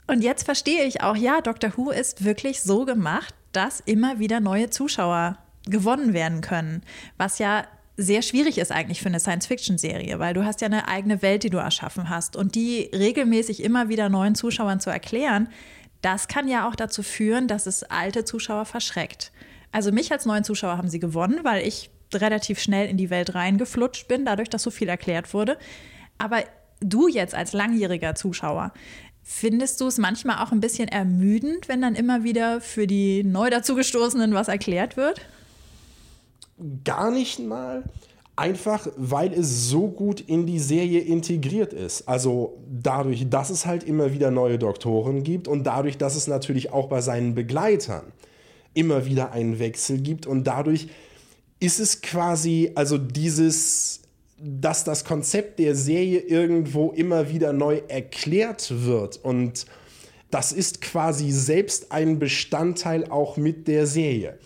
Und 0.05 0.21
jetzt 0.23 0.43
verstehe 0.43 0.85
ich 0.85 1.01
auch, 1.01 1.15
ja, 1.15 1.41
Doctor 1.41 1.75
Who 1.75 1.89
ist 1.89 2.23
wirklich 2.23 2.61
so 2.61 2.85
gemacht, 2.85 3.33
dass 3.51 3.79
immer 3.81 4.19
wieder 4.19 4.39
neue 4.39 4.69
Zuschauer 4.69 5.37
gewonnen 5.65 6.13
werden 6.13 6.41
können. 6.41 6.83
Was 7.17 7.39
ja 7.39 7.63
sehr 7.97 8.21
schwierig 8.21 8.59
ist 8.59 8.71
eigentlich 8.71 9.01
für 9.01 9.09
eine 9.09 9.19
Science-Fiction-Serie, 9.19 10.19
weil 10.19 10.35
du 10.35 10.45
hast 10.45 10.61
ja 10.61 10.67
eine 10.67 10.87
eigene 10.87 11.23
Welt, 11.23 11.41
die 11.41 11.49
du 11.49 11.57
erschaffen 11.57 12.09
hast. 12.09 12.35
Und 12.35 12.53
die 12.53 12.91
regelmäßig 12.93 13.63
immer 13.63 13.89
wieder 13.89 14.07
neuen 14.07 14.35
Zuschauern 14.35 14.79
zu 14.79 14.91
erklären, 14.91 15.49
das 16.01 16.27
kann 16.27 16.47
ja 16.47 16.67
auch 16.67 16.75
dazu 16.75 17.03
führen, 17.03 17.47
dass 17.47 17.65
es 17.65 17.83
alte 17.83 18.25
Zuschauer 18.25 18.65
verschreckt. 18.65 19.31
Also 19.71 19.91
mich 19.91 20.11
als 20.11 20.25
neuen 20.25 20.43
Zuschauer 20.43 20.77
haben 20.77 20.89
sie 20.89 20.99
gewonnen, 20.99 21.39
weil 21.43 21.65
ich 21.65 21.89
relativ 22.13 22.59
schnell 22.59 22.87
in 22.89 22.97
die 22.97 23.09
Welt 23.09 23.35
reingeflutscht 23.35 24.07
bin, 24.07 24.25
dadurch, 24.25 24.49
dass 24.49 24.63
so 24.63 24.71
viel 24.71 24.89
erklärt 24.89 25.33
wurde. 25.33 25.57
Aber 26.17 26.43
du 26.79 27.07
jetzt 27.07 27.35
als 27.35 27.53
langjähriger 27.53 28.15
Zuschauer, 28.15 28.71
findest 29.23 29.81
du 29.81 29.87
es 29.87 29.97
manchmal 29.97 30.43
auch 30.43 30.51
ein 30.51 30.61
bisschen 30.61 30.87
ermüdend, 30.87 31.67
wenn 31.67 31.81
dann 31.81 31.95
immer 31.95 32.23
wieder 32.23 32.61
für 32.61 32.87
die 32.87 33.23
neu 33.23 33.49
dazugestoßenen 33.49 34.33
was 34.33 34.47
erklärt 34.47 34.95
wird? 34.95 35.21
Gar 36.83 37.11
nicht 37.11 37.39
mal. 37.39 37.83
Einfach, 38.37 38.87
weil 38.95 39.33
es 39.33 39.67
so 39.67 39.87
gut 39.87 40.21
in 40.21 40.45
die 40.45 40.59
Serie 40.59 40.99
integriert 40.99 41.73
ist. 41.73 42.07
Also 42.07 42.59
dadurch, 42.69 43.27
dass 43.29 43.49
es 43.49 43.65
halt 43.65 43.83
immer 43.83 44.13
wieder 44.13 44.29
neue 44.29 44.59
Doktoren 44.59 45.23
gibt 45.23 45.47
und 45.47 45.63
dadurch, 45.63 45.97
dass 45.97 46.15
es 46.15 46.27
natürlich 46.27 46.71
auch 46.71 46.87
bei 46.87 47.01
seinen 47.01 47.33
Begleitern 47.33 48.13
immer 48.75 49.07
wieder 49.07 49.31
einen 49.31 49.57
Wechsel 49.57 49.99
gibt 49.99 50.27
und 50.27 50.43
dadurch 50.43 50.87
ist 51.59 51.79
es 51.79 52.01
quasi, 52.01 52.71
also 52.75 52.99
dieses, 52.99 54.01
dass 54.37 54.83
das 54.83 55.03
Konzept 55.03 55.57
der 55.57 55.73
Serie 55.73 56.19
irgendwo 56.19 56.91
immer 56.91 57.31
wieder 57.31 57.53
neu 57.53 57.81
erklärt 57.87 58.71
wird 58.85 59.17
und 59.17 59.65
das 60.29 60.51
ist 60.51 60.81
quasi 60.81 61.31
selbst 61.31 61.91
ein 61.91 62.19
Bestandteil 62.19 63.09
auch 63.09 63.37
mit 63.37 63.67
der 63.67 63.87
Serie. 63.87 64.37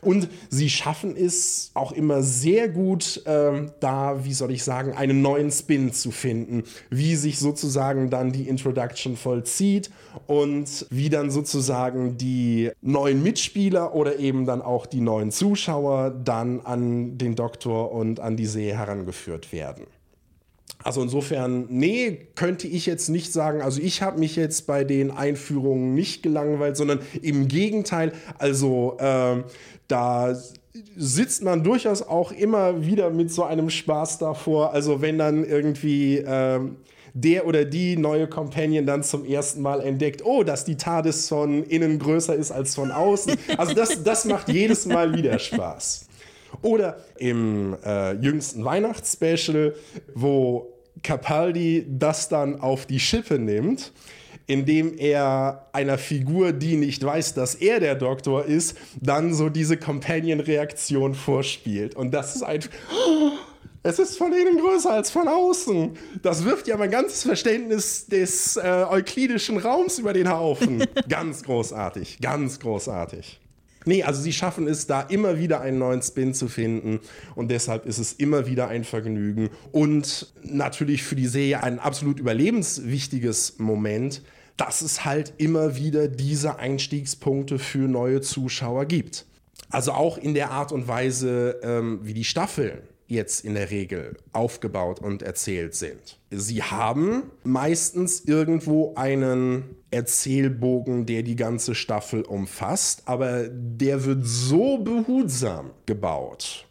Und 0.00 0.28
sie 0.48 0.70
schaffen 0.70 1.16
es 1.16 1.70
auch 1.74 1.92
immer 1.92 2.22
sehr 2.22 2.68
gut, 2.68 3.22
ähm, 3.26 3.72
da, 3.80 4.24
wie 4.24 4.32
soll 4.32 4.52
ich 4.52 4.64
sagen, 4.64 4.92
einen 4.92 5.22
neuen 5.22 5.50
Spin 5.50 5.92
zu 5.92 6.10
finden, 6.10 6.64
wie 6.90 7.16
sich 7.16 7.38
sozusagen 7.38 8.10
dann 8.10 8.32
die 8.32 8.48
Introduction 8.48 9.16
vollzieht 9.16 9.90
und 10.26 10.86
wie 10.90 11.08
dann 11.08 11.30
sozusagen 11.30 12.16
die 12.16 12.70
neuen 12.80 13.22
Mitspieler 13.22 13.94
oder 13.94 14.18
eben 14.18 14.46
dann 14.46 14.62
auch 14.62 14.86
die 14.86 15.00
neuen 15.00 15.30
Zuschauer 15.30 16.10
dann 16.10 16.60
an 16.60 17.18
den 17.18 17.34
Doktor 17.34 17.92
und 17.92 18.20
an 18.20 18.36
die 18.36 18.46
See 18.46 18.72
herangeführt 18.72 19.52
werden. 19.52 19.86
Also 20.82 21.02
insofern, 21.02 21.66
nee, 21.70 22.28
könnte 22.34 22.68
ich 22.68 22.86
jetzt 22.86 23.08
nicht 23.08 23.32
sagen. 23.32 23.62
Also 23.62 23.80
ich 23.80 24.00
habe 24.02 24.18
mich 24.18 24.36
jetzt 24.36 24.66
bei 24.66 24.84
den 24.84 25.10
Einführungen 25.10 25.94
nicht 25.94 26.22
gelangweilt, 26.22 26.76
sondern 26.76 27.00
im 27.20 27.48
Gegenteil. 27.48 28.12
Also 28.38 28.96
äh, 28.98 29.42
da 29.88 30.36
sitzt 30.96 31.42
man 31.42 31.64
durchaus 31.64 32.02
auch 32.02 32.30
immer 32.30 32.86
wieder 32.86 33.10
mit 33.10 33.32
so 33.32 33.42
einem 33.42 33.70
Spaß 33.70 34.18
davor. 34.18 34.72
Also 34.72 35.02
wenn 35.02 35.18
dann 35.18 35.44
irgendwie 35.44 36.18
äh, 36.18 36.60
der 37.14 37.46
oder 37.46 37.64
die 37.64 37.96
neue 37.96 38.28
Companion 38.28 38.86
dann 38.86 39.02
zum 39.02 39.24
ersten 39.24 39.60
Mal 39.60 39.80
entdeckt, 39.80 40.24
oh, 40.24 40.44
dass 40.44 40.64
die 40.64 40.76
TARDIS 40.76 41.28
von 41.28 41.64
innen 41.64 41.98
größer 41.98 42.34
ist 42.34 42.52
als 42.52 42.74
von 42.74 42.92
außen. 42.92 43.34
Also 43.56 43.74
das, 43.74 44.02
das 44.04 44.24
macht 44.24 44.48
jedes 44.48 44.86
Mal 44.86 45.14
wieder 45.14 45.38
Spaß. 45.38 46.07
Oder 46.62 46.98
im 47.18 47.76
äh, 47.84 48.12
jüngsten 48.14 48.64
Weihnachtsspecial, 48.64 49.74
wo 50.14 50.72
Capaldi 51.02 51.86
das 51.88 52.28
dann 52.28 52.60
auf 52.60 52.86
die 52.86 53.00
Schippe 53.00 53.38
nimmt, 53.38 53.92
indem 54.46 54.96
er 54.96 55.68
einer 55.72 55.98
Figur, 55.98 56.52
die 56.52 56.76
nicht 56.76 57.04
weiß, 57.04 57.34
dass 57.34 57.54
er 57.54 57.80
der 57.80 57.94
Doktor 57.94 58.46
ist, 58.46 58.76
dann 59.00 59.34
so 59.34 59.50
diese 59.50 59.76
Companion-Reaktion 59.76 61.14
vorspielt. 61.14 61.94
Und 61.94 62.12
das 62.12 62.34
ist 62.34 62.42
einfach. 62.42 62.70
Es 63.84 63.98
ist 63.98 64.18
von 64.18 64.32
innen 64.32 64.58
größer 64.58 64.90
als 64.90 65.10
von 65.10 65.28
außen. 65.28 65.96
Das 66.22 66.44
wirft 66.44 66.66
ja 66.66 66.76
mein 66.76 66.90
ganzes 66.90 67.22
Verständnis 67.22 68.06
des 68.06 68.56
äh, 68.56 68.84
euklidischen 68.90 69.58
Raums 69.58 69.98
über 69.98 70.12
den 70.12 70.28
Haufen. 70.28 70.84
ganz 71.08 71.44
großartig, 71.44 72.18
ganz 72.20 72.58
großartig. 72.58 73.38
Nee, 73.88 74.02
also 74.02 74.20
sie 74.20 74.34
schaffen 74.34 74.68
es 74.68 74.86
da 74.86 75.00
immer 75.00 75.38
wieder 75.38 75.62
einen 75.62 75.78
neuen 75.78 76.02
Spin 76.02 76.34
zu 76.34 76.48
finden 76.48 77.00
und 77.34 77.50
deshalb 77.50 77.86
ist 77.86 77.96
es 77.96 78.12
immer 78.12 78.46
wieder 78.46 78.68
ein 78.68 78.84
Vergnügen 78.84 79.48
und 79.72 80.30
natürlich 80.42 81.02
für 81.02 81.16
die 81.16 81.26
Serie 81.26 81.62
ein 81.62 81.78
absolut 81.78 82.20
überlebenswichtiges 82.20 83.58
Moment, 83.58 84.20
dass 84.58 84.82
es 84.82 85.06
halt 85.06 85.32
immer 85.38 85.76
wieder 85.76 86.06
diese 86.06 86.58
Einstiegspunkte 86.58 87.58
für 87.58 87.88
neue 87.88 88.20
Zuschauer 88.20 88.84
gibt. 88.84 89.24
Also 89.70 89.92
auch 89.92 90.18
in 90.18 90.34
der 90.34 90.50
Art 90.50 90.70
und 90.70 90.86
Weise, 90.86 91.58
ähm, 91.62 92.00
wie 92.02 92.12
die 92.12 92.24
Staffeln 92.24 92.80
jetzt 93.08 93.44
in 93.44 93.54
der 93.54 93.70
Regel 93.70 94.16
aufgebaut 94.32 95.00
und 95.00 95.22
erzählt 95.22 95.74
sind. 95.74 96.18
Sie 96.30 96.62
haben 96.62 97.24
meistens 97.42 98.20
irgendwo 98.20 98.94
einen 98.94 99.76
Erzählbogen, 99.90 101.06
der 101.06 101.22
die 101.22 101.36
ganze 101.36 101.74
Staffel 101.74 102.22
umfasst, 102.22 103.02
aber 103.06 103.48
der 103.48 104.04
wird 104.04 104.26
so 104.26 104.78
behutsam 104.78 105.70
gebaut, 105.86 106.66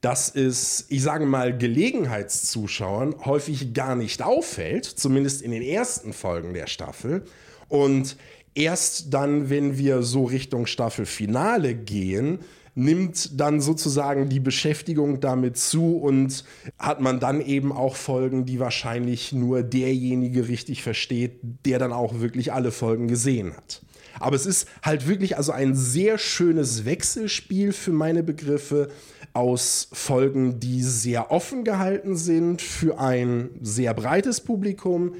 dass 0.00 0.34
es, 0.34 0.86
ich 0.88 1.02
sage 1.02 1.26
mal, 1.26 1.56
Gelegenheitszuschauern 1.56 3.14
häufig 3.26 3.74
gar 3.74 3.94
nicht 3.94 4.22
auffällt, 4.22 4.86
zumindest 4.86 5.42
in 5.42 5.50
den 5.50 5.62
ersten 5.62 6.14
Folgen 6.14 6.54
der 6.54 6.66
Staffel. 6.66 7.24
Und 7.68 8.16
erst 8.54 9.12
dann, 9.12 9.50
wenn 9.50 9.76
wir 9.76 10.02
so 10.02 10.24
Richtung 10.24 10.64
Staffelfinale 10.64 11.74
gehen, 11.74 12.38
nimmt 12.74 13.38
dann 13.38 13.60
sozusagen 13.60 14.28
die 14.28 14.40
Beschäftigung 14.40 15.20
damit 15.20 15.58
zu 15.58 15.98
und 15.98 16.44
hat 16.78 17.00
man 17.00 17.20
dann 17.20 17.40
eben 17.40 17.70
auch 17.72 17.96
Folgen, 17.96 18.46
die 18.46 18.60
wahrscheinlich 18.60 19.32
nur 19.32 19.62
derjenige 19.62 20.48
richtig 20.48 20.82
versteht, 20.82 21.38
der 21.66 21.78
dann 21.78 21.92
auch 21.92 22.20
wirklich 22.20 22.52
alle 22.52 22.70
Folgen 22.70 23.08
gesehen 23.08 23.54
hat. 23.54 23.82
Aber 24.20 24.36
es 24.36 24.46
ist 24.46 24.68
halt 24.82 25.08
wirklich 25.08 25.36
also 25.36 25.52
ein 25.52 25.74
sehr 25.74 26.16
schönes 26.18 26.84
Wechselspiel 26.84 27.72
für 27.72 27.92
meine 27.92 28.22
Begriffe 28.22 28.88
aus 29.34 29.88
Folgen, 29.92 30.60
die 30.60 30.82
sehr 30.82 31.30
offen 31.30 31.64
gehalten 31.64 32.16
sind 32.16 32.62
für 32.62 32.98
ein 32.98 33.50
sehr 33.60 33.94
breites 33.94 34.40
Publikum, 34.40 35.14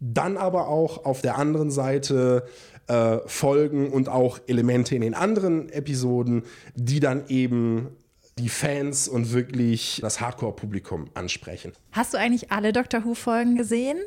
dann 0.00 0.36
aber 0.36 0.68
auch 0.68 1.04
auf 1.04 1.22
der 1.22 1.38
anderen 1.38 1.70
Seite 1.70 2.46
äh, 2.88 3.18
Folgen 3.26 3.90
und 3.90 4.08
auch 4.08 4.38
Elemente 4.46 4.94
in 4.94 5.00
den 5.00 5.14
anderen 5.14 5.68
Episoden, 5.70 6.44
die 6.74 7.00
dann 7.00 7.24
eben 7.28 7.88
die 8.38 8.48
Fans 8.48 9.08
und 9.08 9.32
wirklich 9.32 9.98
das 10.02 10.20
Hardcore-Publikum 10.20 11.08
ansprechen. 11.14 11.72
Hast 11.92 12.14
du 12.14 12.18
eigentlich 12.18 12.52
alle 12.52 12.72
Doctor 12.72 13.04
Who-Folgen 13.04 13.56
gesehen 13.56 13.98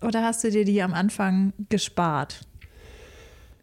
oder 0.00 0.22
hast 0.22 0.44
du 0.44 0.50
dir 0.50 0.64
die 0.64 0.82
am 0.82 0.94
Anfang 0.94 1.52
gespart? 1.68 2.46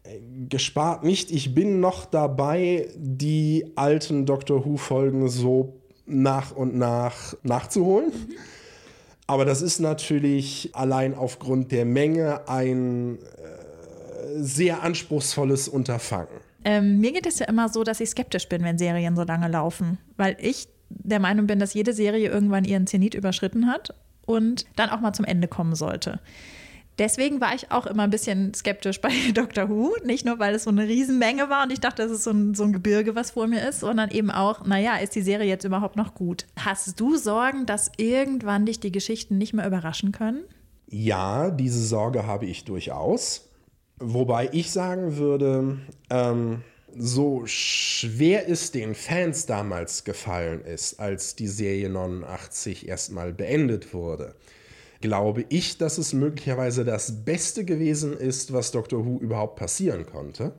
Äh, 0.03 0.19
gespart 0.49 1.03
nicht. 1.03 1.31
Ich 1.31 1.55
bin 1.55 1.79
noch 1.79 2.05
dabei, 2.05 2.89
die 2.95 3.71
alten 3.75 4.25
Doctor 4.25 4.65
Who-Folgen 4.65 5.29
so 5.29 5.79
nach 6.05 6.51
und 6.51 6.75
nach 6.75 7.35
nachzuholen. 7.43 8.11
Aber 9.25 9.45
das 9.45 9.61
ist 9.61 9.79
natürlich 9.79 10.71
allein 10.73 11.13
aufgrund 11.13 11.71
der 11.71 11.85
Menge 11.85 12.47
ein 12.49 13.19
sehr 14.35 14.83
anspruchsvolles 14.83 15.67
Unterfangen. 15.67 16.27
Ähm, 16.63 16.99
mir 16.99 17.11
geht 17.11 17.25
es 17.25 17.39
ja 17.39 17.47
immer 17.47 17.69
so, 17.69 17.83
dass 17.83 17.99
ich 17.99 18.09
skeptisch 18.09 18.49
bin, 18.49 18.63
wenn 18.63 18.77
Serien 18.77 19.15
so 19.15 19.23
lange 19.23 19.47
laufen, 19.47 19.97
weil 20.17 20.35
ich 20.39 20.67
der 20.89 21.19
Meinung 21.19 21.47
bin, 21.47 21.59
dass 21.59 21.73
jede 21.73 21.93
Serie 21.93 22.29
irgendwann 22.29 22.65
ihren 22.65 22.87
Zenit 22.87 23.13
überschritten 23.13 23.67
hat 23.67 23.93
und 24.25 24.65
dann 24.75 24.89
auch 24.89 24.99
mal 24.99 25.13
zum 25.13 25.25
Ende 25.25 25.47
kommen 25.47 25.75
sollte. 25.75 26.19
Deswegen 26.97 27.39
war 27.39 27.55
ich 27.55 27.71
auch 27.71 27.85
immer 27.85 28.03
ein 28.03 28.09
bisschen 28.09 28.53
skeptisch 28.53 28.99
bei 29.01 29.09
Doctor 29.33 29.69
Who. 29.69 29.95
Nicht 30.03 30.25
nur, 30.25 30.37
weil 30.37 30.53
es 30.53 30.65
so 30.65 30.69
eine 30.69 30.87
Riesenmenge 30.87 31.49
war 31.49 31.63
und 31.63 31.71
ich 31.71 31.79
dachte, 31.79 32.03
das 32.03 32.11
ist 32.11 32.23
so 32.25 32.31
ein, 32.31 32.53
so 32.53 32.63
ein 32.63 32.73
Gebirge, 32.73 33.15
was 33.15 33.31
vor 33.31 33.47
mir 33.47 33.67
ist, 33.67 33.79
sondern 33.79 34.11
eben 34.11 34.29
auch, 34.29 34.65
naja, 34.65 34.97
ist 34.97 35.15
die 35.15 35.21
Serie 35.21 35.47
jetzt 35.47 35.63
überhaupt 35.63 35.95
noch 35.95 36.13
gut? 36.13 36.45
Hast 36.57 36.99
du 36.99 37.15
Sorgen, 37.15 37.65
dass 37.65 37.91
irgendwann 37.97 38.65
dich 38.65 38.79
die 38.81 38.91
Geschichten 38.91 39.37
nicht 39.37 39.53
mehr 39.53 39.65
überraschen 39.65 40.11
können? 40.11 40.43
Ja, 40.89 41.51
diese 41.51 41.83
Sorge 41.85 42.25
habe 42.25 42.47
ich 42.47 42.65
durchaus. 42.65 43.48
Wobei 43.99 44.49
ich 44.53 44.71
sagen 44.71 45.17
würde, 45.17 45.77
ähm, 46.09 46.63
so 46.97 47.43
schwer 47.45 48.49
es 48.49 48.71
den 48.71 48.95
Fans 48.95 49.45
damals 49.45 50.03
gefallen 50.03 50.61
ist, 50.61 50.99
als 50.99 51.35
die 51.35 51.47
Serie 51.47 51.89
89 51.89 52.87
erstmal 52.87 53.33
beendet 53.33 53.93
wurde, 53.93 54.35
glaube 55.01 55.45
ich, 55.49 55.77
dass 55.77 55.97
es 55.97 56.13
möglicherweise 56.13 56.83
das 56.85 57.23
Beste 57.23 57.65
gewesen 57.65 58.13
ist, 58.13 58.53
was 58.53 58.71
Doctor 58.71 59.05
Who 59.05 59.19
überhaupt 59.19 59.57
passieren 59.57 60.05
konnte. 60.05 60.53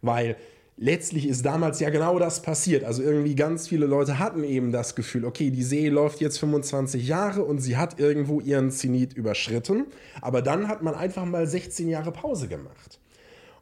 Weil 0.00 0.36
letztlich 0.76 1.26
ist 1.26 1.44
damals 1.44 1.80
ja 1.80 1.90
genau 1.90 2.18
das 2.18 2.42
passiert. 2.42 2.84
Also 2.84 3.02
irgendwie 3.02 3.34
ganz 3.34 3.68
viele 3.68 3.86
Leute 3.86 4.18
hatten 4.18 4.44
eben 4.44 4.72
das 4.72 4.94
Gefühl, 4.94 5.24
okay, 5.24 5.50
die 5.50 5.62
See 5.62 5.88
läuft 5.88 6.20
jetzt 6.20 6.38
25 6.38 7.06
Jahre 7.06 7.44
und 7.44 7.58
sie 7.58 7.76
hat 7.76 8.00
irgendwo 8.00 8.40
ihren 8.40 8.70
Zenit 8.70 9.12
überschritten. 9.12 9.86
Aber 10.20 10.42
dann 10.42 10.68
hat 10.68 10.82
man 10.82 10.94
einfach 10.94 11.24
mal 11.24 11.46
16 11.46 11.88
Jahre 11.88 12.12
Pause 12.12 12.48
gemacht. 12.48 12.98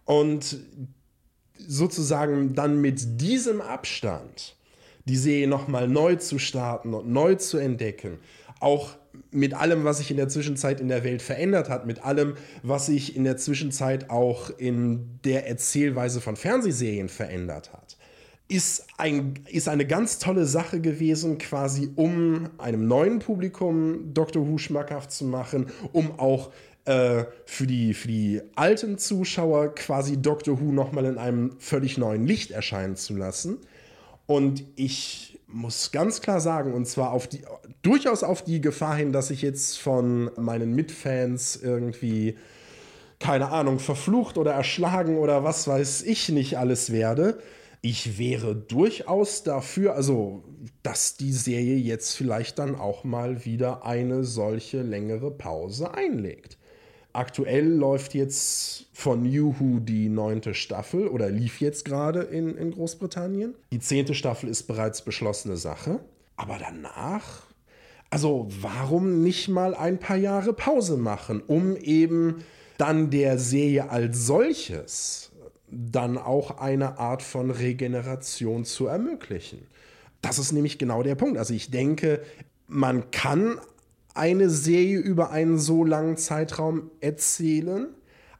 Und 0.04 0.60
sozusagen 1.58 2.54
dann 2.54 2.80
mit 2.80 3.20
diesem 3.20 3.60
Abstand 3.60 4.56
die 5.04 5.16
See 5.16 5.46
nochmal 5.46 5.88
neu 5.88 6.16
zu 6.16 6.38
starten 6.38 6.94
und 6.94 7.08
neu 7.08 7.34
zu 7.34 7.58
entdecken, 7.58 8.18
auch 8.60 8.96
mit 9.32 9.54
allem, 9.54 9.84
was 9.84 9.98
sich 9.98 10.10
in 10.10 10.16
der 10.18 10.28
Zwischenzeit 10.28 10.80
in 10.80 10.88
der 10.88 11.04
Welt 11.04 11.22
verändert 11.22 11.68
hat, 11.68 11.86
mit 11.86 12.04
allem, 12.04 12.34
was 12.62 12.86
sich 12.86 13.16
in 13.16 13.24
der 13.24 13.36
Zwischenzeit 13.38 14.10
auch 14.10 14.50
in 14.58 15.18
der 15.24 15.48
Erzählweise 15.48 16.20
von 16.20 16.36
Fernsehserien 16.36 17.08
verändert 17.08 17.72
hat, 17.72 17.96
ist, 18.48 18.86
ein, 18.98 19.34
ist 19.48 19.68
eine 19.68 19.86
ganz 19.86 20.18
tolle 20.18 20.44
Sache 20.44 20.80
gewesen, 20.80 21.38
quasi 21.38 21.90
um 21.96 22.50
einem 22.58 22.86
neuen 22.86 23.18
Publikum 23.18 24.12
Doctor 24.12 24.46
Who 24.46 24.58
schmackhaft 24.58 25.10
zu 25.10 25.24
machen, 25.24 25.66
um 25.92 26.18
auch 26.18 26.52
äh, 26.84 27.24
für, 27.46 27.66
die, 27.66 27.94
für 27.94 28.08
die 28.08 28.42
alten 28.54 28.98
Zuschauer 28.98 29.74
quasi 29.74 30.20
Doctor 30.20 30.60
Who 30.60 30.72
nochmal 30.72 31.06
in 31.06 31.16
einem 31.16 31.52
völlig 31.58 31.96
neuen 31.96 32.26
Licht 32.26 32.50
erscheinen 32.50 32.96
zu 32.96 33.16
lassen. 33.16 33.58
Und 34.26 34.64
ich 34.76 35.31
muss 35.52 35.92
ganz 35.92 36.20
klar 36.20 36.40
sagen, 36.40 36.74
und 36.74 36.86
zwar 36.86 37.12
auf 37.12 37.28
die, 37.28 37.42
durchaus 37.82 38.22
auf 38.22 38.42
die 38.42 38.60
Gefahr 38.60 38.96
hin, 38.96 39.12
dass 39.12 39.30
ich 39.30 39.42
jetzt 39.42 39.78
von 39.78 40.30
meinen 40.36 40.74
Mitfans 40.74 41.56
irgendwie, 41.56 42.36
keine 43.18 43.50
Ahnung, 43.50 43.78
verflucht 43.78 44.38
oder 44.38 44.52
erschlagen 44.52 45.18
oder 45.18 45.44
was 45.44 45.68
weiß 45.68 46.02
ich 46.02 46.28
nicht 46.30 46.58
alles 46.58 46.90
werde 46.90 47.38
ich 47.82 48.16
wäre 48.16 48.54
durchaus 48.54 49.42
dafür, 49.42 49.94
also, 49.94 50.44
dass 50.84 51.16
die 51.16 51.32
Serie 51.32 51.76
jetzt 51.76 52.16
vielleicht 52.16 52.60
dann 52.60 52.76
auch 52.76 53.02
mal 53.02 53.44
wieder 53.44 53.84
eine 53.84 54.22
solche 54.22 54.82
längere 54.82 55.32
Pause 55.32 55.92
einlegt. 55.92 56.58
Aktuell 57.14 57.68
läuft 57.68 58.14
jetzt 58.14 58.86
von 58.92 59.24
Who 59.24 59.80
die 59.80 60.08
neunte 60.08 60.54
Staffel 60.54 61.08
oder 61.08 61.28
lief 61.30 61.60
jetzt 61.60 61.84
gerade 61.84 62.20
in, 62.20 62.56
in 62.56 62.70
Großbritannien. 62.70 63.54
Die 63.70 63.80
zehnte 63.80 64.14
Staffel 64.14 64.48
ist 64.48 64.62
bereits 64.64 65.02
beschlossene 65.02 65.56
Sache. 65.56 66.00
Aber 66.36 66.58
danach, 66.58 67.42
also 68.08 68.48
warum 68.60 69.22
nicht 69.22 69.48
mal 69.48 69.74
ein 69.74 69.98
paar 69.98 70.16
Jahre 70.16 70.54
Pause 70.54 70.96
machen, 70.96 71.42
um 71.46 71.76
eben 71.76 72.44
dann 72.78 73.10
der 73.10 73.38
Serie 73.38 73.90
als 73.90 74.26
solches 74.26 75.32
dann 75.70 76.18
auch 76.18 76.58
eine 76.58 76.98
Art 76.98 77.22
von 77.22 77.50
Regeneration 77.50 78.64
zu 78.64 78.86
ermöglichen. 78.86 79.66
Das 80.20 80.38
ist 80.38 80.52
nämlich 80.52 80.78
genau 80.78 81.02
der 81.02 81.14
Punkt. 81.14 81.38
Also 81.38 81.54
ich 81.54 81.70
denke, 81.70 82.22
man 82.68 83.10
kann 83.10 83.58
eine 84.14 84.50
Serie 84.50 84.98
über 84.98 85.30
einen 85.30 85.58
so 85.58 85.84
langen 85.84 86.16
Zeitraum 86.16 86.90
erzählen, 87.00 87.88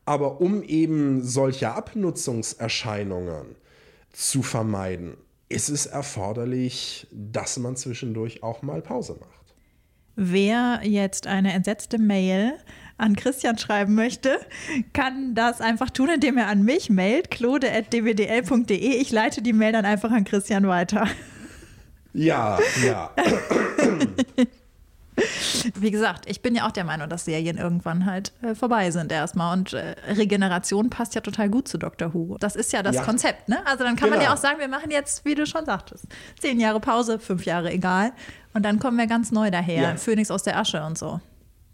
aber 0.04 0.40
um 0.40 0.62
eben 0.62 1.22
solche 1.22 1.72
Abnutzungserscheinungen 1.72 3.56
zu 4.11 4.42
vermeiden, 4.42 5.16
ist 5.48 5.68
es 5.68 5.87
erforderlich, 5.87 7.06
dass 7.11 7.58
man 7.58 7.76
zwischendurch 7.76 8.42
auch 8.42 8.62
mal 8.62 8.82
Pause 8.82 9.16
macht. 9.20 9.54
Wer 10.14 10.80
jetzt 10.82 11.26
eine 11.26 11.52
entsetzte 11.52 11.98
Mail 11.98 12.58
an 12.98 13.16
Christian 13.16 13.56
schreiben 13.56 13.94
möchte, 13.94 14.38
kann 14.92 15.35
das 15.35 15.61
einfach 15.61 15.90
tun, 15.90 16.11
indem 16.11 16.37
er 16.37 16.48
an 16.48 16.62
mich 16.62 16.90
mailt, 16.90 17.30
klode.dwdl.de. 17.30 18.76
Ich 18.76 19.11
leite 19.11 19.40
die 19.40 19.54
Mail 19.54 19.72
dann 19.72 19.87
einfach 19.87 20.11
an 20.11 20.24
Christian 20.24 20.68
weiter. 20.68 21.08
Ja, 22.12 22.58
ja. 22.85 23.11
Wie 25.75 25.90
gesagt, 25.90 26.29
ich 26.29 26.40
bin 26.40 26.55
ja 26.55 26.66
auch 26.66 26.72
der 26.72 26.85
Meinung, 26.85 27.09
dass 27.09 27.27
Serien 27.27 27.59
irgendwann 27.59 28.07
halt 28.07 28.33
äh, 28.42 28.55
vorbei 28.55 28.90
sind 28.90 29.12
erstmal. 29.12 29.57
Und 29.57 29.75
äh, 29.75 29.94
Regeneration 30.09 30.90
passt 30.90 31.14
ja 31.14 31.20
total 31.20 31.51
gut 31.51 31.68
zu 31.68 31.79
Doctor 31.79 32.14
Who. 32.14 32.37
Das 32.40 32.57
ist 32.57 32.72
ja 32.72 32.83
das 32.83 32.96
ja. 32.96 33.03
Konzept, 33.03 33.48
ne? 33.48 33.59
Also 33.66 33.85
dann 33.85 33.96
kann 33.96 34.09
genau. 34.09 34.18
man 34.18 34.27
ja 34.27 34.33
auch 34.33 34.38
sagen, 34.38 34.59
wir 34.59 34.68
machen 34.68 34.90
jetzt, 34.90 35.25
wie 35.25 35.35
du 35.35 35.46
schon 35.46 35.66
sagtest, 35.66 36.07
zehn 36.40 36.59
Jahre 36.59 36.81
Pause, 36.81 37.18
fünf 37.18 37.44
Jahre 37.44 37.70
egal. 37.70 38.12
Und 38.55 38.64
dann 38.64 38.79
kommen 38.79 38.96
wir 38.96 39.07
ganz 39.07 39.33
neu 39.33 39.51
daher. 39.51 39.83
Ja. 39.83 39.96
Phönix 39.96 40.31
aus 40.31 40.42
der 40.42 40.59
Asche 40.59 40.83
und 40.83 40.96
so. 40.96 41.20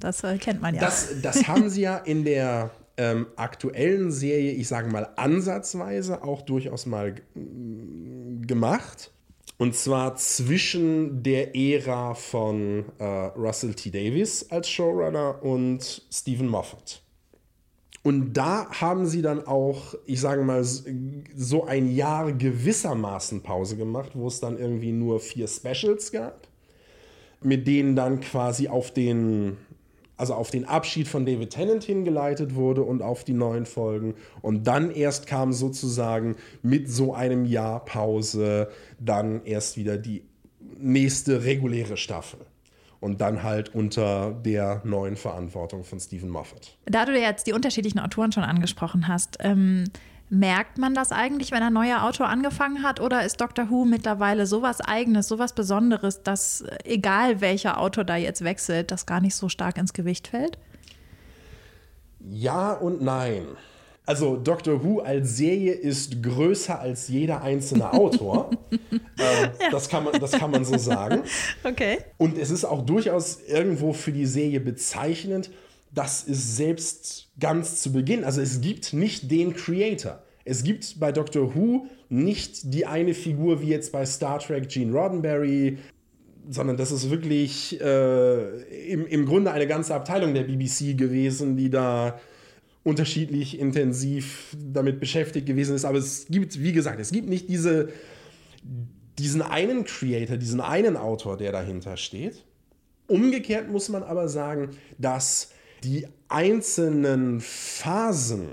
Das 0.00 0.24
äh, 0.24 0.38
kennt 0.38 0.60
man 0.60 0.74
ja. 0.74 0.80
Das, 0.80 1.20
das 1.22 1.46
haben 1.48 1.68
sie 1.70 1.82
ja 1.82 1.96
in 1.96 2.24
der 2.24 2.70
ähm, 2.96 3.26
aktuellen 3.36 4.10
Serie, 4.10 4.52
ich 4.52 4.68
sage 4.68 4.90
mal 4.90 5.08
ansatzweise, 5.16 6.22
auch 6.22 6.42
durchaus 6.42 6.86
mal 6.86 7.14
gemacht. 8.46 9.12
Und 9.58 9.74
zwar 9.74 10.14
zwischen 10.14 11.24
der 11.24 11.56
Ära 11.56 12.14
von 12.14 12.84
äh, 12.98 13.04
Russell 13.04 13.74
T. 13.74 13.90
Davis 13.90 14.48
als 14.50 14.68
Showrunner 14.68 15.42
und 15.42 16.06
Stephen 16.10 16.46
Moffat. 16.46 17.02
Und 18.04 18.34
da 18.34 18.70
haben 18.70 19.06
sie 19.06 19.20
dann 19.20 19.46
auch, 19.46 19.94
ich 20.06 20.20
sage 20.20 20.42
mal, 20.42 20.62
so 20.62 21.64
ein 21.66 21.92
Jahr 21.92 22.32
gewissermaßen 22.32 23.42
Pause 23.42 23.76
gemacht, 23.76 24.12
wo 24.14 24.28
es 24.28 24.38
dann 24.38 24.56
irgendwie 24.56 24.92
nur 24.92 25.18
vier 25.18 25.48
Specials 25.48 26.12
gab, 26.12 26.46
mit 27.42 27.66
denen 27.66 27.96
dann 27.96 28.20
quasi 28.20 28.68
auf 28.68 28.92
den 28.92 29.56
also 30.18 30.34
auf 30.34 30.50
den 30.50 30.66
Abschied 30.66 31.08
von 31.08 31.24
David 31.24 31.50
Tennant 31.50 31.84
hingeleitet 31.84 32.54
wurde 32.54 32.82
und 32.82 33.00
auf 33.00 33.24
die 33.24 33.32
neuen 33.32 33.64
Folgen. 33.64 34.14
Und 34.42 34.66
dann 34.66 34.90
erst 34.90 35.26
kam 35.26 35.52
sozusagen 35.52 36.36
mit 36.62 36.90
so 36.90 37.14
einem 37.14 37.46
Jahr 37.46 37.84
Pause 37.84 38.68
dann 38.98 39.44
erst 39.44 39.76
wieder 39.76 39.96
die 39.96 40.24
nächste 40.76 41.44
reguläre 41.44 41.96
Staffel. 41.96 42.40
Und 43.00 43.20
dann 43.20 43.44
halt 43.44 43.76
unter 43.76 44.32
der 44.32 44.82
neuen 44.84 45.14
Verantwortung 45.14 45.84
von 45.84 46.00
Stephen 46.00 46.28
Moffat. 46.28 46.76
Da 46.84 47.04
du 47.04 47.16
jetzt 47.16 47.46
die 47.46 47.52
unterschiedlichen 47.52 48.00
Autoren 48.00 48.32
schon 48.32 48.42
angesprochen 48.42 49.06
hast, 49.06 49.38
ähm, 49.38 49.84
Merkt 50.30 50.76
man 50.76 50.94
das 50.94 51.10
eigentlich, 51.10 51.52
wenn 51.52 51.62
ein 51.62 51.72
neuer 51.72 52.02
Autor 52.02 52.28
angefangen 52.28 52.82
hat? 52.82 53.00
Oder 53.00 53.24
ist 53.24 53.40
Doctor 53.40 53.70
Who 53.70 53.86
mittlerweile 53.86 54.46
sowas 54.46 54.80
Eigenes, 54.80 55.26
sowas 55.26 55.54
Besonderes, 55.54 56.22
dass 56.22 56.60
äh, 56.60 56.76
egal 56.84 57.40
welcher 57.40 57.78
Autor 57.78 58.04
da 58.04 58.16
jetzt 58.16 58.44
wechselt, 58.44 58.90
das 58.90 59.06
gar 59.06 59.20
nicht 59.20 59.34
so 59.34 59.48
stark 59.48 59.78
ins 59.78 59.94
Gewicht 59.94 60.28
fällt? 60.28 60.58
Ja 62.20 62.72
und 62.72 63.00
nein. 63.00 63.46
Also 64.04 64.36
Doctor 64.36 64.82
Who 64.82 65.00
als 65.00 65.36
Serie 65.36 65.72
ist 65.72 66.22
größer 66.22 66.78
als 66.78 67.08
jeder 67.08 67.42
einzelne 67.42 67.92
Autor. 67.92 68.50
äh, 68.70 69.42
ja. 69.42 69.70
das, 69.70 69.88
kann 69.88 70.04
man, 70.04 70.18
das 70.18 70.32
kann 70.32 70.50
man 70.50 70.64
so 70.64 70.76
sagen. 70.78 71.22
Okay. 71.64 71.98
Und 72.16 72.38
es 72.38 72.50
ist 72.50 72.64
auch 72.64 72.86
durchaus 72.86 73.40
irgendwo 73.46 73.92
für 73.92 74.12
die 74.12 74.24
Serie 74.24 74.60
bezeichnend, 74.60 75.50
das 75.92 76.22
ist 76.24 76.56
selbst 76.56 77.30
ganz 77.40 77.80
zu 77.80 77.92
Beginn. 77.92 78.24
Also 78.24 78.40
es 78.40 78.60
gibt 78.60 78.92
nicht 78.92 79.30
den 79.30 79.54
Creator. 79.54 80.22
Es 80.44 80.62
gibt 80.62 80.98
bei 80.98 81.12
Doctor 81.12 81.54
Who 81.54 81.86
nicht 82.08 82.72
die 82.72 82.86
eine 82.86 83.14
Figur 83.14 83.60
wie 83.60 83.68
jetzt 83.68 83.92
bei 83.92 84.06
Star 84.06 84.38
Trek 84.38 84.68
Gene 84.68 84.92
Roddenberry, 84.92 85.78
sondern 86.48 86.76
das 86.76 86.90
ist 86.90 87.10
wirklich 87.10 87.78
äh, 87.80 88.90
im, 88.90 89.06
im 89.06 89.26
Grunde 89.26 89.50
eine 89.50 89.66
ganze 89.66 89.94
Abteilung 89.94 90.34
der 90.34 90.44
BBC 90.44 90.96
gewesen, 90.96 91.56
die 91.56 91.68
da 91.68 92.18
unterschiedlich 92.82 93.58
intensiv 93.58 94.56
damit 94.56 95.00
beschäftigt 95.00 95.46
gewesen 95.46 95.74
ist. 95.74 95.84
Aber 95.84 95.98
es 95.98 96.26
gibt, 96.26 96.62
wie 96.62 96.72
gesagt, 96.72 96.98
es 97.00 97.10
gibt 97.10 97.28
nicht 97.28 97.50
diese, 97.50 97.90
diesen 99.18 99.42
einen 99.42 99.84
Creator, 99.84 100.38
diesen 100.38 100.60
einen 100.60 100.96
Autor, 100.96 101.36
der 101.36 101.52
dahinter 101.52 101.98
steht. 101.98 102.44
Umgekehrt 103.06 103.70
muss 103.70 103.90
man 103.90 104.02
aber 104.02 104.28
sagen, 104.28 104.70
dass 104.96 105.50
die 105.84 106.06
einzelnen 106.28 107.40
Phasen, 107.40 108.50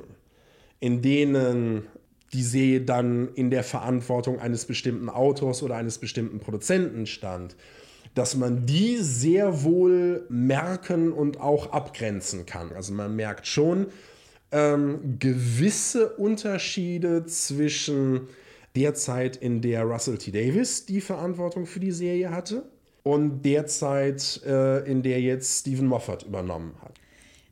in 0.80 1.02
denen 1.02 1.88
die 2.34 2.44
Serie 2.44 2.82
dann 2.82 3.30
in 3.34 3.50
der 3.50 3.64
Verantwortung 3.64 4.40
eines 4.40 4.66
bestimmten 4.66 5.10
Autors 5.10 5.64
oder 5.64 5.76
eines 5.76 5.98
bestimmten 5.98 6.40
Produzenten 6.40 7.06
stand, 7.06 7.56
dass 8.14 8.36
man 8.36 8.66
die 8.66 8.98
sehr 8.98 9.64
wohl 9.64 10.26
merken 10.30 11.12
und 11.12 11.40
auch 11.40 11.72
abgrenzen 11.72 12.46
kann. 12.46 12.72
Also 12.74 12.94
man 12.94 13.16
merkt 13.16 13.48
schon 13.48 13.88
ähm, 14.52 15.18
gewisse 15.20 16.10
Unterschiede 16.16 17.26
zwischen 17.26 18.28
der 18.76 18.94
Zeit, 18.94 19.38
in 19.38 19.62
der 19.62 19.84
Russell 19.84 20.18
T. 20.18 20.32
Davis 20.32 20.86
die 20.86 21.02
Verantwortung 21.02 21.66
für 21.66 21.80
die 21.80 21.92
Serie 21.92 22.32
hatte 22.32 22.64
und 23.04 23.44
der 23.44 23.68
Zeit, 23.68 24.42
äh, 24.46 24.80
in 24.90 25.04
der 25.04 25.22
jetzt 25.22 25.62
Stephen 25.62 25.88
Moffat 25.88 26.24
übernommen 26.24 26.76
hat. 26.82 27.00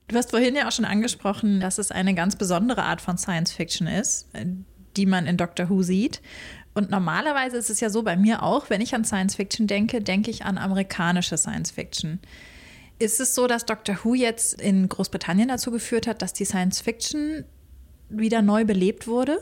Du 0.08 0.16
hast 0.16 0.32
vorhin 0.32 0.56
ja 0.56 0.68
auch 0.68 0.72
schon 0.72 0.86
angesprochen, 0.86 1.60
dass 1.60 1.78
es 1.78 1.92
eine 1.92 2.14
ganz 2.14 2.36
besondere 2.36 2.84
Art 2.84 3.02
von 3.02 3.18
Science 3.18 3.52
Fiction 3.52 3.88
ist, 3.88 4.28
die 4.98 5.06
man 5.06 5.26
in 5.28 5.38
Doctor 5.38 5.70
Who 5.70 5.82
sieht. 5.82 6.22
Und 6.74 6.90
normalerweise 6.90 7.58
ist 7.58 7.70
es 7.70 7.80
ja 7.80 7.90
so 7.90 8.04
bei 8.04 8.16
mir 8.16 8.44
auch, 8.44 8.70
wenn 8.70 8.82
ich 8.82 8.96
an 8.96 9.06
Science 9.06 9.36
Fiction 9.36 9.68
denke, 9.68 10.02
denke 10.02 10.32
ich 10.32 10.44
an 10.44 10.58
amerikanische 10.58 11.38
Science 11.38 11.72
Fiction. 11.72 12.20
Ist 13.00 13.20
es 13.20 13.36
so, 13.36 13.48
dass 13.48 13.66
Doctor 13.66 14.00
Who 14.04 14.16
jetzt 14.16 14.60
in 14.62 14.90
Großbritannien 14.90 15.48
dazu 15.48 15.72
geführt 15.72 16.08
hat, 16.08 16.22
dass 16.22 16.34
die 16.34 16.46
Science 16.46 16.82
Fiction 16.82 17.46
wieder 18.10 18.42
neu 18.42 18.66
belebt 18.66 19.08
wurde? 19.08 19.40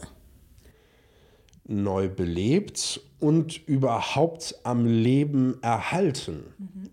Neu 1.65 2.09
belebt 2.09 3.01
und 3.19 3.65
überhaupt 3.67 4.55
am 4.63 4.85
Leben 4.85 5.61
erhalten. 5.61 6.43
Mhm. 6.57 6.89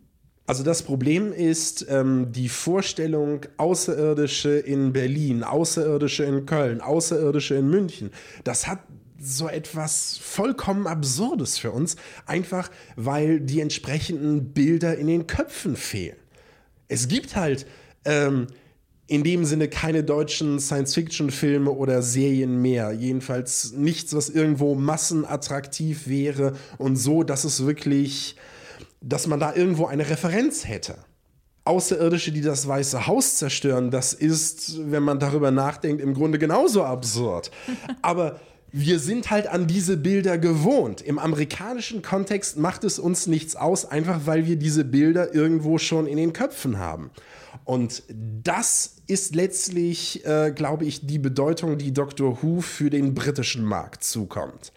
Also 0.49 0.63
das 0.63 0.83
Problem 0.83 1.31
ist 1.35 1.85
ähm, 1.91 2.33
die 2.33 2.49
Vorstellung 2.49 3.43
Außerirdische 3.59 4.59
in 4.59 4.95
Berlin, 4.95 5.45
Außerirdische 5.45 6.25
in 6.25 6.47
Köln, 6.47 6.81
Außerirdische 6.81 7.57
in 7.57 7.69
München. 7.69 8.13
Das 8.45 8.67
hat 8.67 8.79
so 9.21 9.47
etwas 9.47 10.19
vollkommen 10.23 10.87
Absurdes 10.87 11.59
für 11.59 11.71
uns, 11.71 11.97
einfach 12.25 12.71
weil 12.97 13.41
die 13.41 13.61
entsprechenden 13.61 14.55
Bilder 14.55 14.97
in 14.97 15.09
den 15.09 15.27
Köpfen 15.27 15.77
fehlen. 15.77 16.17
Es 16.89 17.09
gibt 17.09 17.37
halt 17.37 17.67
ähm, 18.07 18.47
in 19.07 19.25
dem 19.25 19.45
Sinne 19.45 19.69
keine 19.69 20.03
deutschen 20.03 20.61
Science-Fiction-Filme 20.61 21.71
oder 21.71 22.01
Serien 22.01 22.63
mehr. 22.63 22.93
Jedenfalls 22.93 23.73
nichts, 23.73 24.15
was 24.15 24.31
irgendwo 24.31 24.75
massenattraktiv 24.75 26.09
wäre 26.09 26.55
und 26.79 26.97
so, 26.97 27.23
dass 27.23 27.45
es 27.45 27.67
wirklich, 27.67 28.37
dass 29.01 29.27
man 29.27 29.41
da 29.41 29.55
irgendwo 29.55 29.87
eine 29.87 30.09
Referenz 30.09 30.67
hätte. 30.67 30.97
Außerirdische, 31.65 32.33
die 32.33 32.41
das 32.41 32.67
Weiße 32.67 33.07
Haus 33.07 33.37
zerstören, 33.37 33.91
das 33.91 34.15
ist, 34.15 34.91
wenn 34.91 35.03
man 35.03 35.19
darüber 35.19 35.51
nachdenkt, 35.51 36.03
im 36.03 36.15
Grunde 36.15 36.39
genauso 36.39 36.83
absurd. 36.83 37.51
Aber 38.03 38.41
wir 38.71 38.99
sind 38.99 39.31
halt 39.31 39.47
an 39.47 39.67
diese 39.67 39.97
Bilder 39.97 40.39
gewohnt. 40.39 41.01
Im 41.01 41.19
amerikanischen 41.19 42.03
Kontext 42.03 42.59
macht 42.59 42.85
es 42.85 42.99
uns 42.99 43.27
nichts 43.27 43.57
aus, 43.57 43.85
einfach 43.85 44.21
weil 44.25 44.47
wir 44.47 44.57
diese 44.57 44.85
Bilder 44.85 45.35
irgendwo 45.35 45.79
schon 45.79 46.07
in 46.07 46.17
den 46.17 46.33
Köpfen 46.33 46.79
haben. 46.79 47.11
Und 47.65 48.03
das 48.43 48.97
ist 49.07 49.35
letztlich, 49.35 50.25
äh, 50.27 50.53
glaube 50.55 50.85
ich, 50.85 51.07
die 51.07 51.19
Bedeutung, 51.19 51.79
die 51.79 51.93
Doctor 51.93 52.43
Who 52.43 52.61
für 52.61 52.91
den 52.91 53.15
britischen 53.15 53.65
Markt 53.65 54.05
zukommt. 54.05 54.73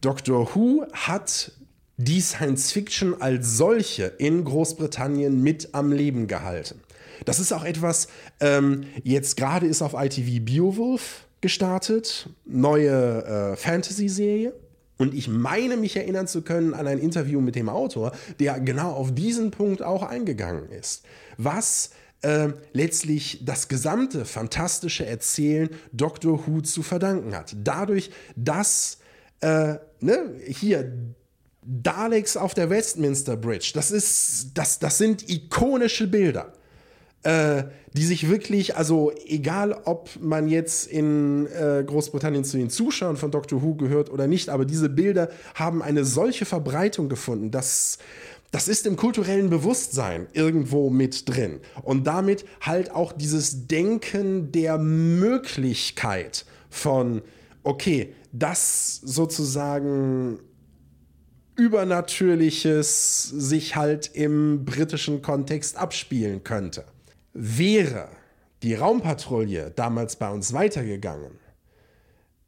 Doctor 0.00 0.54
Who 0.54 0.84
hat 0.92 1.52
die 1.98 2.20
Science 2.20 2.72
Fiction 2.72 3.20
als 3.20 3.56
solche 3.56 4.04
in 4.18 4.44
Großbritannien 4.44 5.42
mit 5.42 5.70
am 5.72 5.92
Leben 5.92 6.28
gehalten. 6.28 6.80
Das 7.24 7.40
ist 7.40 7.52
auch 7.52 7.64
etwas, 7.64 8.06
ähm, 8.40 8.84
jetzt 9.02 9.36
gerade 9.36 9.66
ist 9.66 9.82
auf 9.82 9.94
ITV 9.94 10.44
Beowulf 10.44 11.26
gestartet, 11.40 12.30
neue 12.46 13.24
äh, 13.24 13.56
Fantasy-Serie. 13.56 14.54
Und 14.96 15.14
ich 15.14 15.28
meine 15.28 15.76
mich 15.76 15.96
erinnern 15.96 16.26
zu 16.26 16.42
können 16.42 16.74
an 16.74 16.86
ein 16.86 16.98
Interview 16.98 17.40
mit 17.40 17.54
dem 17.54 17.68
Autor, 17.68 18.12
der 18.40 18.58
genau 18.60 18.92
auf 18.92 19.14
diesen 19.14 19.50
Punkt 19.50 19.82
auch 19.82 20.02
eingegangen 20.02 20.70
ist. 20.70 21.04
Was 21.36 21.90
äh, 22.22 22.48
letztlich 22.72 23.44
das 23.44 23.68
gesamte 23.68 24.24
fantastische 24.24 25.06
Erzählen 25.06 25.68
Doctor 25.92 26.46
Who 26.46 26.62
zu 26.62 26.82
verdanken 26.82 27.34
hat. 27.36 27.54
Dadurch, 27.62 28.10
dass 28.34 28.98
äh, 29.40 29.74
ne, 30.00 30.34
hier 30.46 30.92
Daleks 31.70 32.36
auf 32.36 32.54
der 32.54 32.70
Westminster 32.70 33.36
Bridge, 33.36 33.72
das, 33.74 33.90
ist, 33.90 34.52
das, 34.54 34.78
das 34.78 34.96
sind 34.98 35.28
ikonische 35.28 36.06
Bilder 36.06 36.52
äh, 37.24 37.64
die 37.94 38.04
sich 38.04 38.28
wirklich, 38.28 38.76
also 38.76 39.12
egal 39.26 39.72
ob 39.84 40.10
man 40.20 40.48
jetzt 40.48 40.86
in 40.86 41.46
äh, 41.46 41.82
Großbritannien 41.84 42.44
zu 42.44 42.56
den 42.56 42.70
Zuschauern 42.70 43.16
von 43.16 43.30
Doctor 43.30 43.62
Who 43.62 43.74
gehört 43.74 44.10
oder 44.10 44.26
nicht, 44.26 44.48
aber 44.50 44.64
diese 44.64 44.88
Bilder 44.88 45.28
haben 45.54 45.82
eine 45.82 46.04
solche 46.04 46.44
Verbreitung 46.44 47.08
gefunden, 47.08 47.50
dass 47.50 47.98
das 48.50 48.66
ist 48.66 48.86
im 48.86 48.96
kulturellen 48.96 49.50
Bewusstsein 49.50 50.26
irgendwo 50.32 50.88
mit 50.88 51.28
drin. 51.28 51.60
Und 51.82 52.06
damit 52.06 52.46
halt 52.62 52.90
auch 52.90 53.12
dieses 53.12 53.66
Denken 53.66 54.52
der 54.52 54.78
Möglichkeit 54.78 56.46
von, 56.70 57.20
okay, 57.62 58.14
das 58.32 59.02
sozusagen 59.04 60.38
Übernatürliches 61.58 63.24
sich 63.24 63.74
halt 63.74 64.10
im 64.14 64.64
britischen 64.64 65.22
Kontext 65.22 65.76
abspielen 65.76 66.44
könnte. 66.44 66.84
Wäre 67.34 68.08
die 68.62 68.74
Raumpatrouille 68.74 69.72
damals 69.74 70.16
bei 70.16 70.30
uns 70.30 70.52
weitergegangen, 70.52 71.32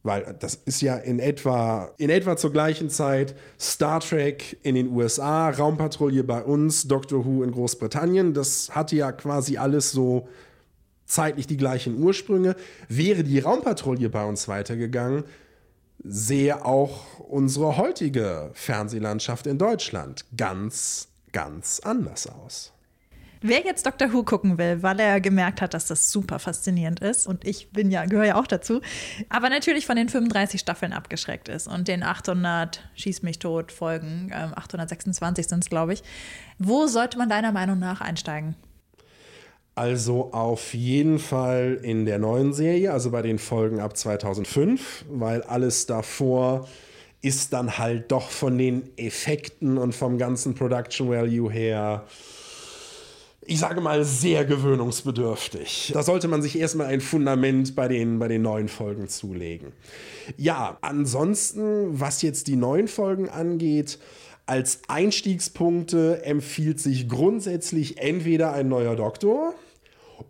weil 0.05 0.37
das 0.39 0.55
ist 0.65 0.81
ja 0.81 0.97
in 0.97 1.19
etwa, 1.19 1.93
in 1.99 2.09
etwa 2.09 2.37
zur 2.37 2.53
gleichen 2.53 2.89
Zeit 2.89 3.35
Star 3.59 3.99
Trek 3.99 4.59
in 4.63 4.77
den 4.77 4.89
USA, 4.89 5.51
Raumpatrouille 5.51 6.23
bei 6.23 6.43
uns, 6.43 6.87
Doctor 6.87 7.25
Who 7.25 7.43
in 7.43 7.51
Großbritannien. 7.51 8.33
Das 8.33 8.71
hatte 8.71 8.95
ja 8.95 9.11
quasi 9.11 9.57
alles 9.57 9.91
so 9.91 10.29
zeitlich 11.05 11.49
die 11.49 11.57
gleichen 11.57 12.01
Ursprünge. 12.01 12.55
Wäre 12.89 13.25
die 13.25 13.41
Raumpatrouille 13.41 14.09
bei 14.09 14.25
uns 14.25 14.47
weitergegangen, 14.47 15.25
sehe 16.03 16.65
auch 16.65 17.21
unsere 17.21 17.77
heutige 17.77 18.51
Fernsehlandschaft 18.55 19.47
in 19.47 19.59
Deutschland 19.59 20.25
ganz, 20.37 21.09
ganz 21.33 21.81
anders 21.81 22.27
aus. 22.27 22.73
Wer 23.43 23.65
jetzt 23.65 23.87
Doctor 23.87 24.13
Who 24.13 24.23
gucken 24.23 24.59
will, 24.59 24.83
weil 24.83 25.01
er 25.01 25.19
gemerkt 25.19 25.63
hat, 25.63 25.73
dass 25.73 25.87
das 25.87 26.13
super 26.13 26.39
faszinierend 26.39 27.01
ist 27.01 27.27
und 27.27 27.47
ich 27.47 27.71
bin 27.71 27.91
ja 27.91 28.05
gehöre 28.05 28.27
ja 28.27 28.35
auch 28.35 28.47
dazu, 28.47 28.83
aber 29.31 29.49
natürlich 29.49 29.87
von 29.87 29.97
den 29.97 30.11
35 30.11 30.61
Staffeln 30.61 30.93
abgeschreckt 30.93 31.49
ist 31.49 31.67
und 31.67 31.89
den 31.89 32.03
800 32.03 32.91
schieß 32.97 33.23
mich 33.23 33.39
tot 33.39 33.73
Folgen, 33.73 34.29
äh, 34.31 34.35
826 34.35 35.49
sind 35.49 35.65
es 35.65 35.71
glaube 35.71 35.95
ich. 35.95 36.03
Wo 36.59 36.87
sollte 36.87 37.17
man 37.17 37.31
deiner 37.31 37.53
Meinung 37.53 37.79
nach 37.79 38.03
einsteigen? 38.03 38.57
Also 39.75 40.33
auf 40.33 40.75
jeden 40.75 41.19
Fall 41.19 41.79
in 41.83 42.05
der 42.05 42.19
neuen 42.19 42.53
Serie, 42.53 42.93
also 42.93 43.11
bei 43.11 43.23
den 43.23 43.39
Folgen 43.39 43.81
ab 43.81 43.97
2005, 43.97 45.07
weil 45.11 45.43
alles 45.43 45.87
davor 45.87 46.69
ist 47.23 47.53
dann 47.53 47.79
halt 47.79 48.11
doch 48.11 48.31
von 48.31 48.59
den 48.59 48.91
Effekten 48.97 49.79
und 49.79 49.95
vom 49.95 50.19
ganzen 50.19 50.55
Production 50.55 51.11
Value 51.11 51.51
her 51.51 52.07
ich 53.51 53.59
sage 53.59 53.81
mal, 53.81 54.05
sehr 54.05 54.45
gewöhnungsbedürftig. 54.45 55.91
Da 55.93 56.05
sollte 56.05 56.29
man 56.29 56.41
sich 56.41 56.57
erstmal 56.57 56.87
ein 56.87 57.01
Fundament 57.01 57.75
bei 57.75 57.89
den, 57.89 58.21
bei 58.21 58.29
den 58.29 58.43
neuen 58.43 58.69
Folgen 58.69 59.09
zulegen. 59.09 59.73
Ja, 60.37 60.79
ansonsten, 60.83 61.99
was 61.99 62.23
jetzt 62.23 62.47
die 62.47 62.55
neuen 62.55 62.87
Folgen 62.87 63.29
angeht, 63.29 63.99
als 64.51 64.81
Einstiegspunkte 64.89 66.25
empfiehlt 66.25 66.81
sich 66.81 67.09
grundsätzlich 67.09 67.99
entweder 67.99 68.53
ein 68.53 68.69
neuer 68.69 68.97
Doktor 68.97 69.55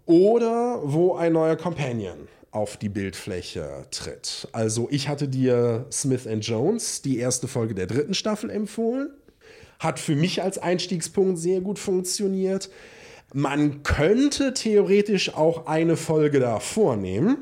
oder 0.04 0.82
wo 0.84 1.14
ein 1.14 1.32
neuer 1.32 1.56
Companion 1.56 2.28
auf 2.50 2.76
die 2.76 2.90
Bildfläche 2.90 3.86
tritt. 3.90 4.46
Also 4.52 4.88
ich 4.90 5.08
hatte 5.08 5.26
dir 5.26 5.86
Smith 5.90 6.28
Jones, 6.40 7.00
die 7.00 7.16
erste 7.16 7.48
Folge 7.48 7.74
der 7.74 7.86
dritten 7.86 8.12
Staffel 8.12 8.50
empfohlen. 8.50 9.08
Hat 9.78 9.98
für 9.98 10.16
mich 10.16 10.42
als 10.42 10.58
Einstiegspunkt 10.58 11.38
sehr 11.38 11.62
gut 11.62 11.78
funktioniert. 11.78 12.68
Man 13.32 13.82
könnte 13.84 14.52
theoretisch 14.52 15.32
auch 15.34 15.66
eine 15.66 15.96
Folge 15.96 16.40
davor 16.40 16.96
nehmen. 16.96 17.38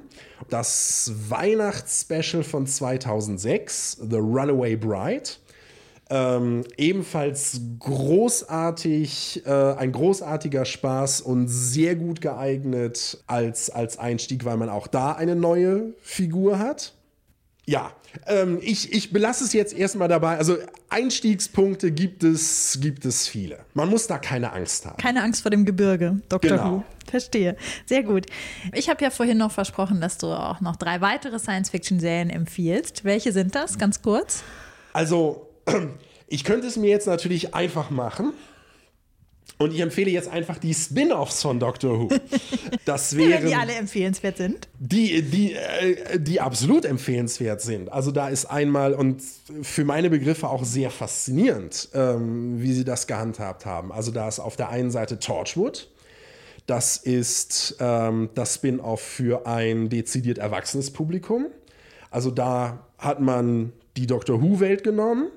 Das 0.48 1.10
Weihnachtsspecial 1.28 2.44
von 2.44 2.68
2006, 2.68 3.98
The 4.08 4.18
Runaway 4.18 4.76
Bride. 4.76 5.30
Ähm, 6.10 6.64
ebenfalls 6.78 7.60
großartig, 7.80 9.42
äh, 9.44 9.50
ein 9.50 9.92
großartiger 9.92 10.64
Spaß 10.64 11.20
und 11.20 11.48
sehr 11.48 11.96
gut 11.96 12.22
geeignet 12.22 13.22
als, 13.26 13.68
als 13.68 13.98
Einstieg, 13.98 14.46
weil 14.46 14.56
man 14.56 14.70
auch 14.70 14.86
da 14.86 15.12
eine 15.12 15.36
neue 15.36 15.92
Figur 16.00 16.58
hat. 16.58 16.94
Ja, 17.66 17.92
ähm, 18.26 18.58
ich, 18.62 18.94
ich 18.94 19.12
belasse 19.12 19.44
es 19.44 19.52
jetzt 19.52 19.74
erstmal 19.74 20.08
dabei. 20.08 20.38
Also 20.38 20.56
Einstiegspunkte 20.88 21.92
gibt 21.92 22.24
es, 22.24 22.78
gibt 22.80 23.04
es 23.04 23.28
viele. 23.28 23.58
Man 23.74 23.90
muss 23.90 24.06
da 24.06 24.16
keine 24.16 24.52
Angst 24.54 24.86
haben. 24.86 24.96
Keine 24.96 25.22
Angst 25.22 25.42
vor 25.42 25.50
dem 25.50 25.66
Gebirge, 25.66 26.22
Dr. 26.30 26.50
Genau. 26.50 26.70
Who. 26.70 26.84
Verstehe. 27.10 27.56
Sehr 27.84 28.02
gut. 28.02 28.26
Ich 28.72 28.88
habe 28.88 29.02
ja 29.04 29.10
vorhin 29.10 29.36
noch 29.36 29.52
versprochen, 29.52 30.00
dass 30.00 30.16
du 30.16 30.28
auch 30.28 30.62
noch 30.62 30.76
drei 30.76 31.02
weitere 31.02 31.38
Science-Fiction-Serien 31.38 32.30
empfiehlst. 32.30 33.04
Welche 33.04 33.32
sind 33.32 33.54
das? 33.54 33.78
Ganz 33.78 34.00
kurz. 34.00 34.42
Also, 34.94 35.47
ich 36.26 36.44
könnte 36.44 36.66
es 36.66 36.76
mir 36.76 36.90
jetzt 36.90 37.06
natürlich 37.06 37.54
einfach 37.54 37.90
machen. 37.90 38.32
Und 39.56 39.74
ich 39.74 39.80
empfehle 39.80 40.10
jetzt 40.10 40.28
einfach 40.28 40.58
die 40.58 40.72
Spin-offs 40.72 41.42
von 41.42 41.58
Doctor 41.58 41.98
Who. 41.98 42.08
Das 42.84 43.16
wären 43.16 43.44
die 43.44 43.54
alle 43.56 43.74
empfehlenswert 43.74 44.36
sind. 44.36 44.68
die, 44.78 45.22
die, 45.22 45.54
äh, 45.54 46.20
die 46.20 46.40
absolut 46.40 46.84
empfehlenswert 46.84 47.60
sind. 47.60 47.90
Also 47.90 48.12
da 48.12 48.28
ist 48.28 48.44
einmal 48.46 48.94
und 48.94 49.20
für 49.62 49.84
meine 49.84 50.10
Begriffe 50.10 50.48
auch 50.48 50.64
sehr 50.64 50.90
faszinierend, 50.90 51.88
ähm, 51.92 52.62
wie 52.62 52.72
sie 52.72 52.84
das 52.84 53.08
gehandhabt 53.08 53.66
haben. 53.66 53.90
Also 53.90 54.12
da 54.12 54.28
ist 54.28 54.38
auf 54.38 54.54
der 54.54 54.68
einen 54.68 54.92
Seite 54.92 55.18
Torchwood. 55.18 55.90
Das 56.66 56.96
ist 56.96 57.78
ähm, 57.80 58.28
das 58.34 58.56
Spin-off 58.56 59.00
für 59.00 59.46
ein 59.46 59.88
dezidiert 59.88 60.38
erwachsenes 60.38 60.92
Publikum. 60.92 61.46
Also 62.12 62.30
da 62.30 62.86
hat 62.96 63.20
man 63.20 63.72
die 63.96 64.06
Doctor 64.06 64.40
Who-Welt 64.40 64.84
genommen 64.84 65.32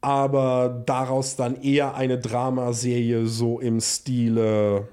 aber 0.00 0.82
daraus 0.86 1.36
dann 1.36 1.62
eher 1.62 1.94
eine 1.94 2.18
Dramaserie 2.18 3.26
so 3.26 3.60
im 3.60 3.80
Stile 3.80 4.88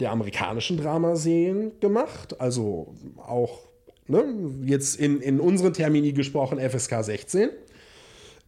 der 0.00 0.10
amerikanischen 0.10 0.76
Dramaserien 0.76 1.72
gemacht. 1.80 2.40
Also 2.40 2.94
auch 3.16 3.60
ne, 4.06 4.24
jetzt 4.64 4.96
in, 4.96 5.20
in 5.20 5.40
unseren 5.40 5.72
Termini 5.72 6.12
gesprochen 6.12 6.58
FSK 6.58 7.02
16, 7.02 7.50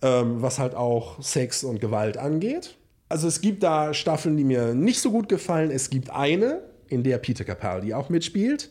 ähm, 0.02 0.42
was 0.42 0.58
halt 0.58 0.74
auch 0.74 1.22
Sex 1.22 1.64
und 1.64 1.80
Gewalt 1.80 2.18
angeht. 2.18 2.76
Also 3.08 3.28
es 3.28 3.40
gibt 3.40 3.62
da 3.62 3.94
Staffeln, 3.94 4.36
die 4.36 4.44
mir 4.44 4.74
nicht 4.74 5.00
so 5.00 5.10
gut 5.10 5.28
gefallen. 5.28 5.70
Es 5.70 5.90
gibt 5.90 6.10
eine, 6.10 6.62
in 6.88 7.04
der 7.04 7.18
Peter 7.18 7.44
Capaldi 7.44 7.94
auch 7.94 8.08
mitspielt 8.08 8.70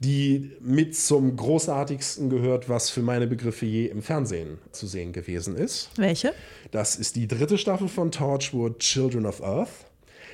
die 0.00 0.52
mit 0.60 0.96
zum 0.96 1.36
großartigsten 1.36 2.30
gehört, 2.30 2.68
was 2.68 2.88
für 2.90 3.02
meine 3.02 3.26
Begriffe 3.26 3.66
je 3.66 3.86
im 3.86 4.02
Fernsehen 4.02 4.58
zu 4.70 4.86
sehen 4.86 5.12
gewesen 5.12 5.56
ist. 5.56 5.90
Welche? 5.96 6.32
Das 6.70 6.96
ist 6.96 7.16
die 7.16 7.26
dritte 7.26 7.58
Staffel 7.58 7.88
von 7.88 8.12
Torchwood, 8.12 8.78
Children 8.78 9.26
of 9.26 9.42
Earth. 9.42 9.86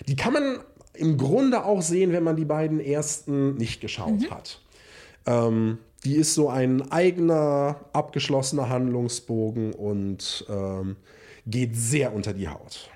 Die 0.06 0.16
kann 0.16 0.34
man 0.34 0.58
im 0.92 1.16
Grunde 1.16 1.64
auch 1.64 1.82
sehen, 1.82 2.12
wenn 2.12 2.22
man 2.22 2.36
die 2.36 2.44
beiden 2.44 2.78
ersten 2.78 3.54
nicht 3.54 3.80
geschaut 3.80 4.30
hat. 4.30 4.60
Ähm, 5.26 5.78
die 6.04 6.16
ist 6.16 6.34
so 6.34 6.50
ein 6.50 6.92
eigener, 6.92 7.80
abgeschlossener 7.92 8.68
Handlungsbogen 8.68 9.72
und 9.72 10.44
ähm, 10.50 10.96
geht 11.46 11.74
sehr 11.74 12.14
unter 12.14 12.34
die 12.34 12.48
Haut. 12.48 12.90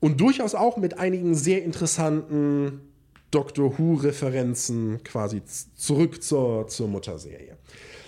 Und 0.00 0.20
durchaus 0.20 0.54
auch 0.54 0.76
mit 0.76 0.98
einigen 0.98 1.34
sehr 1.34 1.64
interessanten 1.64 2.85
Doctor 3.30 3.78
Who-Referenzen 3.78 5.02
quasi 5.02 5.42
zurück 5.74 6.22
zur, 6.22 6.68
zur 6.68 6.88
Mutterserie. 6.88 7.56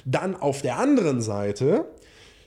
Dann 0.04 0.34
auf 0.36 0.62
der 0.62 0.78
anderen 0.78 1.20
Seite 1.20 1.86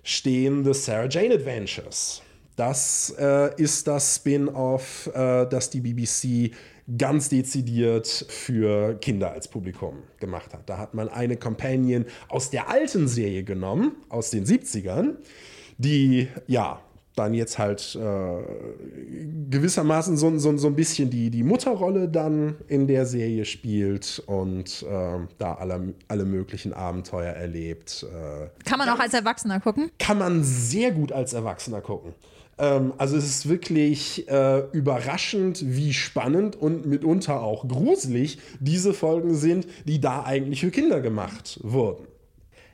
stehen 0.04 0.64
The 0.64 0.74
Sarah 0.74 1.08
Jane 1.10 1.36
Adventures. 1.36 2.22
Das 2.56 3.14
äh, 3.18 3.56
ist 3.62 3.88
das 3.88 4.18
Spin-off, 4.18 5.10
äh, 5.14 5.46
das 5.48 5.70
die 5.70 5.82
BBC 5.82 6.54
ganz 6.98 7.30
dezidiert 7.30 8.08
für 8.08 8.96
Kinder 8.96 9.32
als 9.32 9.48
Publikum 9.48 10.04
gemacht 10.20 10.54
hat. 10.54 10.70
Da 10.70 10.78
hat 10.78 10.94
man 10.94 11.10
eine 11.10 11.38
Companion 11.38 12.06
aus 12.28 12.50
der 12.50 12.70
alten 12.70 13.08
Serie 13.08 13.44
genommen, 13.44 13.96
aus 14.10 14.32
den 14.32 14.46
70ern, 14.46 15.16
die 15.78 16.28
ja 16.48 16.82
dann 17.22 17.34
jetzt 17.34 17.58
halt 17.58 17.96
äh, 17.96 18.44
gewissermaßen 19.50 20.18
so, 20.18 20.38
so, 20.38 20.58
so 20.58 20.68
ein 20.68 20.76
bisschen 20.76 21.10
die, 21.10 21.30
die 21.30 21.44
Mutterrolle 21.44 22.08
dann 22.10 22.56
in 22.68 22.88
der 22.88 23.06
Serie 23.06 23.46
spielt 23.46 24.22
und 24.26 24.84
äh, 24.84 25.20
da 25.38 25.54
alle, 25.56 25.94
alle 26.08 26.26
möglichen 26.26 26.74
Abenteuer 26.74 27.34
erlebt. 27.34 28.06
Äh, 28.10 28.50
Kann 28.68 28.80
man 28.80 28.90
auch 28.90 29.00
als 29.00 29.14
Erwachsener 29.14 29.60
gucken? 29.60 29.92
kann 30.00 30.18
man 30.18 30.44
sehr 30.44 30.92
gut 30.92 31.12
als 31.12 31.34
Erwachsener 31.34 31.80
gucken. 31.82 32.14
Ähm, 32.58 32.94
also 32.98 33.18
es 33.18 33.26
ist 33.26 33.50
wirklich 33.50 34.28
äh, 34.30 34.60
überraschend, 34.72 35.64
wie 35.66 35.94
spannend 35.94 36.56
und 36.56 36.86
mitunter 36.86 37.42
auch 37.42 37.68
gruselig 37.68 38.40
diese 38.60 38.94
Folgen 38.94 39.36
sind, 39.36 39.68
die 39.86 40.02
da 40.02 40.24
eigentlich 40.24 40.62
für 40.62 40.72
Kinder 40.72 41.02
gemacht 41.02 41.60
wurden. 41.64 42.08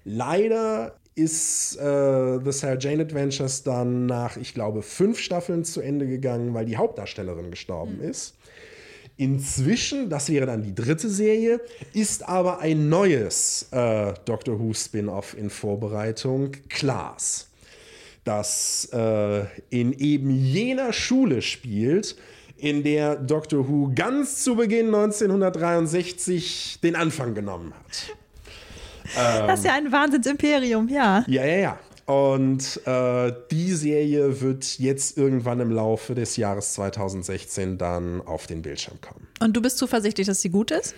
Leider 0.04 0.96
ist 1.18 1.78
äh, 1.78 2.40
The 2.44 2.52
Sarah 2.52 2.78
Jane 2.80 3.02
Adventures 3.02 3.64
dann 3.64 4.06
nach, 4.06 4.38
ich 4.38 4.54
glaube, 4.54 4.84
fünf 4.84 5.20
Staffeln 5.20 5.66
zu 5.66 5.82
Ende 5.82 6.08
gegangen, 6.08 6.54
weil 6.54 6.66
die 6.66 6.78
Hauptdarstellerin 6.78 7.50
gestorben 7.50 8.00
ist. 8.02 8.36
Inzwischen, 9.18 10.12
das 10.12 10.30
wäre 10.30 10.46
dann 10.46 10.62
die 10.62 10.76
dritte 10.76 11.10
Serie, 11.10 11.60
ist 11.94 12.28
aber 12.30 12.60
ein 12.60 12.88
neues 12.88 13.68
äh, 13.72 14.14
Doctor 14.26 14.60
Who 14.60 14.74
Spin-off 14.74 15.36
in 15.36 15.50
Vorbereitung, 15.50 16.52
Class, 16.70 17.48
das 18.24 18.88
äh, 18.94 19.46
in 19.72 19.94
eben 19.94 20.30
jener 20.30 20.94
Schule 20.94 21.42
spielt, 21.42 22.16
in 22.58 22.84
der 22.84 23.16
Doctor 23.16 23.68
Who 23.68 23.92
ganz 23.96 24.44
zu 24.44 24.56
Beginn 24.56 24.94
1963 24.94 26.80
den 26.84 26.96
Anfang 26.96 27.34
genommen 27.34 27.74
hat. 27.74 28.16
Das 29.16 29.60
ist 29.60 29.66
ja 29.66 29.74
ein 29.74 29.92
Wahnsinnsimperium, 29.92 30.90
ja. 30.90 31.24
Ja, 31.28 31.46
ja, 31.46 31.58
ja. 31.58 31.80
Und 32.08 32.80
äh, 32.86 33.34
die 33.52 33.74
Serie 33.74 34.40
wird 34.40 34.80
jetzt 34.80 35.18
irgendwann 35.18 35.60
im 35.60 35.72
Laufe 35.72 36.16
des 36.16 36.38
Jahres 36.38 36.74
2016 36.74 37.78
dann 37.78 38.22
auf 38.22 38.48
den 38.48 38.62
Bildschirm 38.62 39.02
kommen. 39.02 39.28
Und 39.42 39.58
du 39.58 39.62
bist 39.62 39.78
zuversichtlich, 39.78 40.26
dass 40.26 40.42
sie 40.42 40.50
gut 40.50 40.72
ist? 40.72 40.96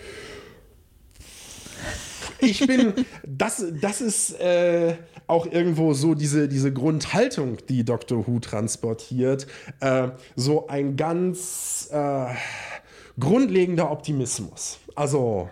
Ich 2.41 2.65
bin, 2.65 2.93
das, 3.26 3.65
das 3.82 4.02
ist 4.02 4.39
äh, 4.39 4.95
auch 5.26 5.45
irgendwo 5.45 5.93
so 5.93 6.13
diese, 6.13 6.48
diese 6.48 6.72
Grundhaltung, 6.72 7.58
die 7.67 7.84
Doctor 7.84 8.28
Who 8.28 8.39
transportiert. 8.39 9.48
Äh, 9.80 10.10
so 10.36 10.67
ein 10.67 10.95
ganz 10.95 11.89
äh, 11.91 12.28
grundlegender 13.19 13.91
Optimismus. 13.91 14.78
Also 14.95 15.50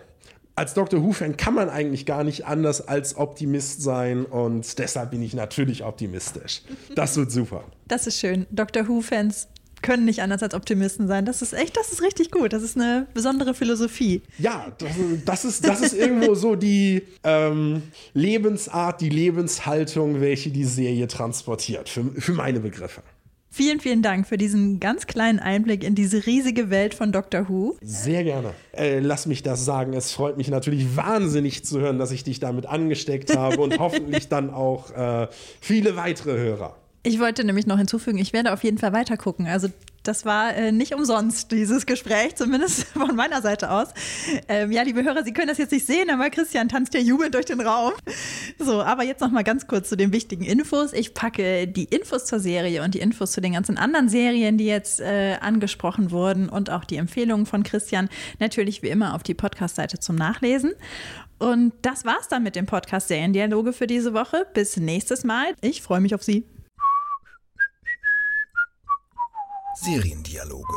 als 0.58 0.74
Doctor 0.74 1.02
Who-Fan 1.02 1.36
kann 1.36 1.54
man 1.54 1.70
eigentlich 1.70 2.04
gar 2.04 2.24
nicht 2.24 2.46
anders 2.46 2.86
als 2.86 3.16
Optimist 3.16 3.80
sein 3.80 4.24
und 4.24 4.78
deshalb 4.78 5.12
bin 5.12 5.22
ich 5.22 5.32
natürlich 5.34 5.84
optimistisch. 5.84 6.62
Das 6.94 7.16
wird 7.16 7.30
super. 7.30 7.64
Das 7.86 8.06
ist 8.06 8.18
schön. 8.18 8.46
Doctor 8.50 8.88
Who-Fans 8.88 9.48
können 9.82 10.04
nicht 10.04 10.20
anders 10.22 10.42
als 10.42 10.54
Optimisten 10.54 11.06
sein. 11.06 11.24
Das 11.24 11.42
ist 11.42 11.52
echt, 11.52 11.76
das 11.76 11.92
ist 11.92 12.02
richtig 12.02 12.32
gut. 12.32 12.52
Das 12.52 12.64
ist 12.64 12.76
eine 12.76 13.06
besondere 13.14 13.54
Philosophie. 13.54 14.22
Ja, 14.38 14.72
das, 14.78 14.90
das, 15.24 15.44
ist, 15.44 15.64
das 15.68 15.80
ist 15.80 15.94
irgendwo 15.94 16.34
so 16.34 16.56
die 16.56 17.02
ähm, 17.22 17.82
Lebensart, 18.12 19.00
die 19.00 19.08
Lebenshaltung, 19.08 20.20
welche 20.20 20.50
die 20.50 20.64
Serie 20.64 21.06
transportiert, 21.06 21.88
für, 21.88 22.04
für 22.04 22.32
meine 22.32 22.58
Begriffe. 22.60 23.02
Vielen, 23.58 23.80
vielen 23.80 24.02
Dank 24.02 24.28
für 24.28 24.38
diesen 24.38 24.78
ganz 24.78 25.08
kleinen 25.08 25.40
Einblick 25.40 25.82
in 25.82 25.96
diese 25.96 26.26
riesige 26.26 26.70
Welt 26.70 26.94
von 26.94 27.10
Doctor 27.10 27.48
Who. 27.48 27.76
Sehr 27.82 28.22
gerne. 28.22 28.52
Äh, 28.70 29.00
lass 29.00 29.26
mich 29.26 29.42
das 29.42 29.64
sagen. 29.64 29.94
Es 29.94 30.12
freut 30.12 30.36
mich 30.36 30.48
natürlich 30.48 30.94
wahnsinnig 30.96 31.64
zu 31.64 31.80
hören, 31.80 31.98
dass 31.98 32.12
ich 32.12 32.22
dich 32.22 32.38
damit 32.38 32.66
angesteckt 32.66 33.36
habe 33.36 33.60
und 33.60 33.76
hoffentlich 33.80 34.28
dann 34.28 34.50
auch 34.50 34.92
äh, 34.92 35.26
viele 35.60 35.96
weitere 35.96 36.38
Hörer. 36.38 36.76
Ich 37.02 37.18
wollte 37.18 37.42
nämlich 37.42 37.66
noch 37.66 37.78
hinzufügen, 37.78 38.18
ich 38.18 38.32
werde 38.32 38.52
auf 38.52 38.62
jeden 38.62 38.78
Fall 38.78 38.92
weiter 38.92 39.16
gucken. 39.16 39.48
Also 39.48 39.66
das 40.08 40.24
war 40.24 40.54
äh, 40.54 40.72
nicht 40.72 40.94
umsonst, 40.94 41.52
dieses 41.52 41.84
Gespräch, 41.84 42.34
zumindest 42.34 42.84
von 42.94 43.14
meiner 43.14 43.42
Seite 43.42 43.70
aus. 43.70 43.88
Ähm, 44.48 44.72
ja, 44.72 44.82
liebe 44.82 45.04
Hörer, 45.04 45.22
Sie 45.22 45.32
können 45.32 45.48
das 45.48 45.58
jetzt 45.58 45.70
nicht 45.70 45.86
sehen, 45.86 46.08
aber 46.10 46.30
Christian 46.30 46.68
tanzt 46.68 46.94
ja 46.94 47.00
jubelnd 47.00 47.34
durch 47.34 47.44
den 47.44 47.60
Raum. 47.60 47.92
So, 48.58 48.82
aber 48.82 49.04
jetzt 49.04 49.20
noch 49.20 49.30
mal 49.30 49.44
ganz 49.44 49.66
kurz 49.66 49.90
zu 49.90 49.96
den 49.96 50.12
wichtigen 50.12 50.44
Infos. 50.44 50.92
Ich 50.94 51.12
packe 51.12 51.68
die 51.68 51.84
Infos 51.84 52.24
zur 52.24 52.40
Serie 52.40 52.82
und 52.82 52.94
die 52.94 53.00
Infos 53.00 53.32
zu 53.32 53.40
den 53.40 53.52
ganzen 53.52 53.76
anderen 53.76 54.08
Serien, 54.08 54.56
die 54.56 54.66
jetzt 54.66 55.00
äh, 55.00 55.36
angesprochen 55.40 56.10
wurden 56.10 56.48
und 56.48 56.70
auch 56.70 56.84
die 56.84 56.96
Empfehlungen 56.96 57.44
von 57.44 57.62
Christian 57.62 58.08
natürlich 58.38 58.82
wie 58.82 58.88
immer 58.88 59.14
auf 59.14 59.22
die 59.22 59.34
Podcast-Seite 59.34 59.98
zum 59.98 60.16
Nachlesen. 60.16 60.72
Und 61.38 61.72
das 61.82 62.04
war's 62.04 62.28
dann 62.28 62.42
mit 62.42 62.56
dem 62.56 62.66
Podcast 62.66 63.08
Seriendialoge 63.08 63.72
für 63.72 63.86
diese 63.86 64.14
Woche. 64.14 64.46
Bis 64.54 64.76
nächstes 64.76 65.22
Mal. 65.22 65.54
Ich 65.60 65.82
freue 65.82 66.00
mich 66.00 66.14
auf 66.14 66.22
Sie. 66.22 66.44
Seriendialoge. 69.80 70.74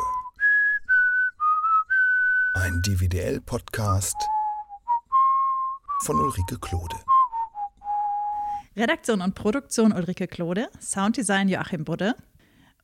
Ein 2.54 2.80
DVDL-Podcast 2.82 4.14
von 6.04 6.20
Ulrike 6.20 6.56
Klode. 6.60 6.94
Redaktion 8.76 9.20
und 9.20 9.34
Produktion 9.34 9.92
Ulrike 9.92 10.28
Klode, 10.28 10.68
Sounddesign 10.80 11.48
Joachim 11.48 11.84
Budde. 11.84 12.14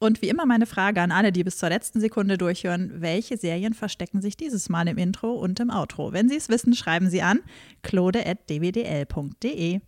Und 0.00 0.20
wie 0.20 0.28
immer 0.28 0.44
meine 0.44 0.66
Frage 0.66 1.02
an 1.02 1.12
alle, 1.12 1.30
die 1.30 1.44
bis 1.44 1.58
zur 1.58 1.68
letzten 1.68 2.00
Sekunde 2.00 2.36
durchhören, 2.36 3.00
welche 3.00 3.36
Serien 3.36 3.74
verstecken 3.74 4.20
sich 4.20 4.36
dieses 4.36 4.68
Mal 4.68 4.88
im 4.88 4.98
Intro 4.98 5.34
und 5.34 5.60
im 5.60 5.70
Outro? 5.70 6.12
Wenn 6.12 6.28
Sie 6.28 6.36
es 6.36 6.48
wissen, 6.48 6.74
schreiben 6.74 7.10
Sie 7.10 7.22
an 7.22 7.42
klode.dwdl.de. 7.82 9.82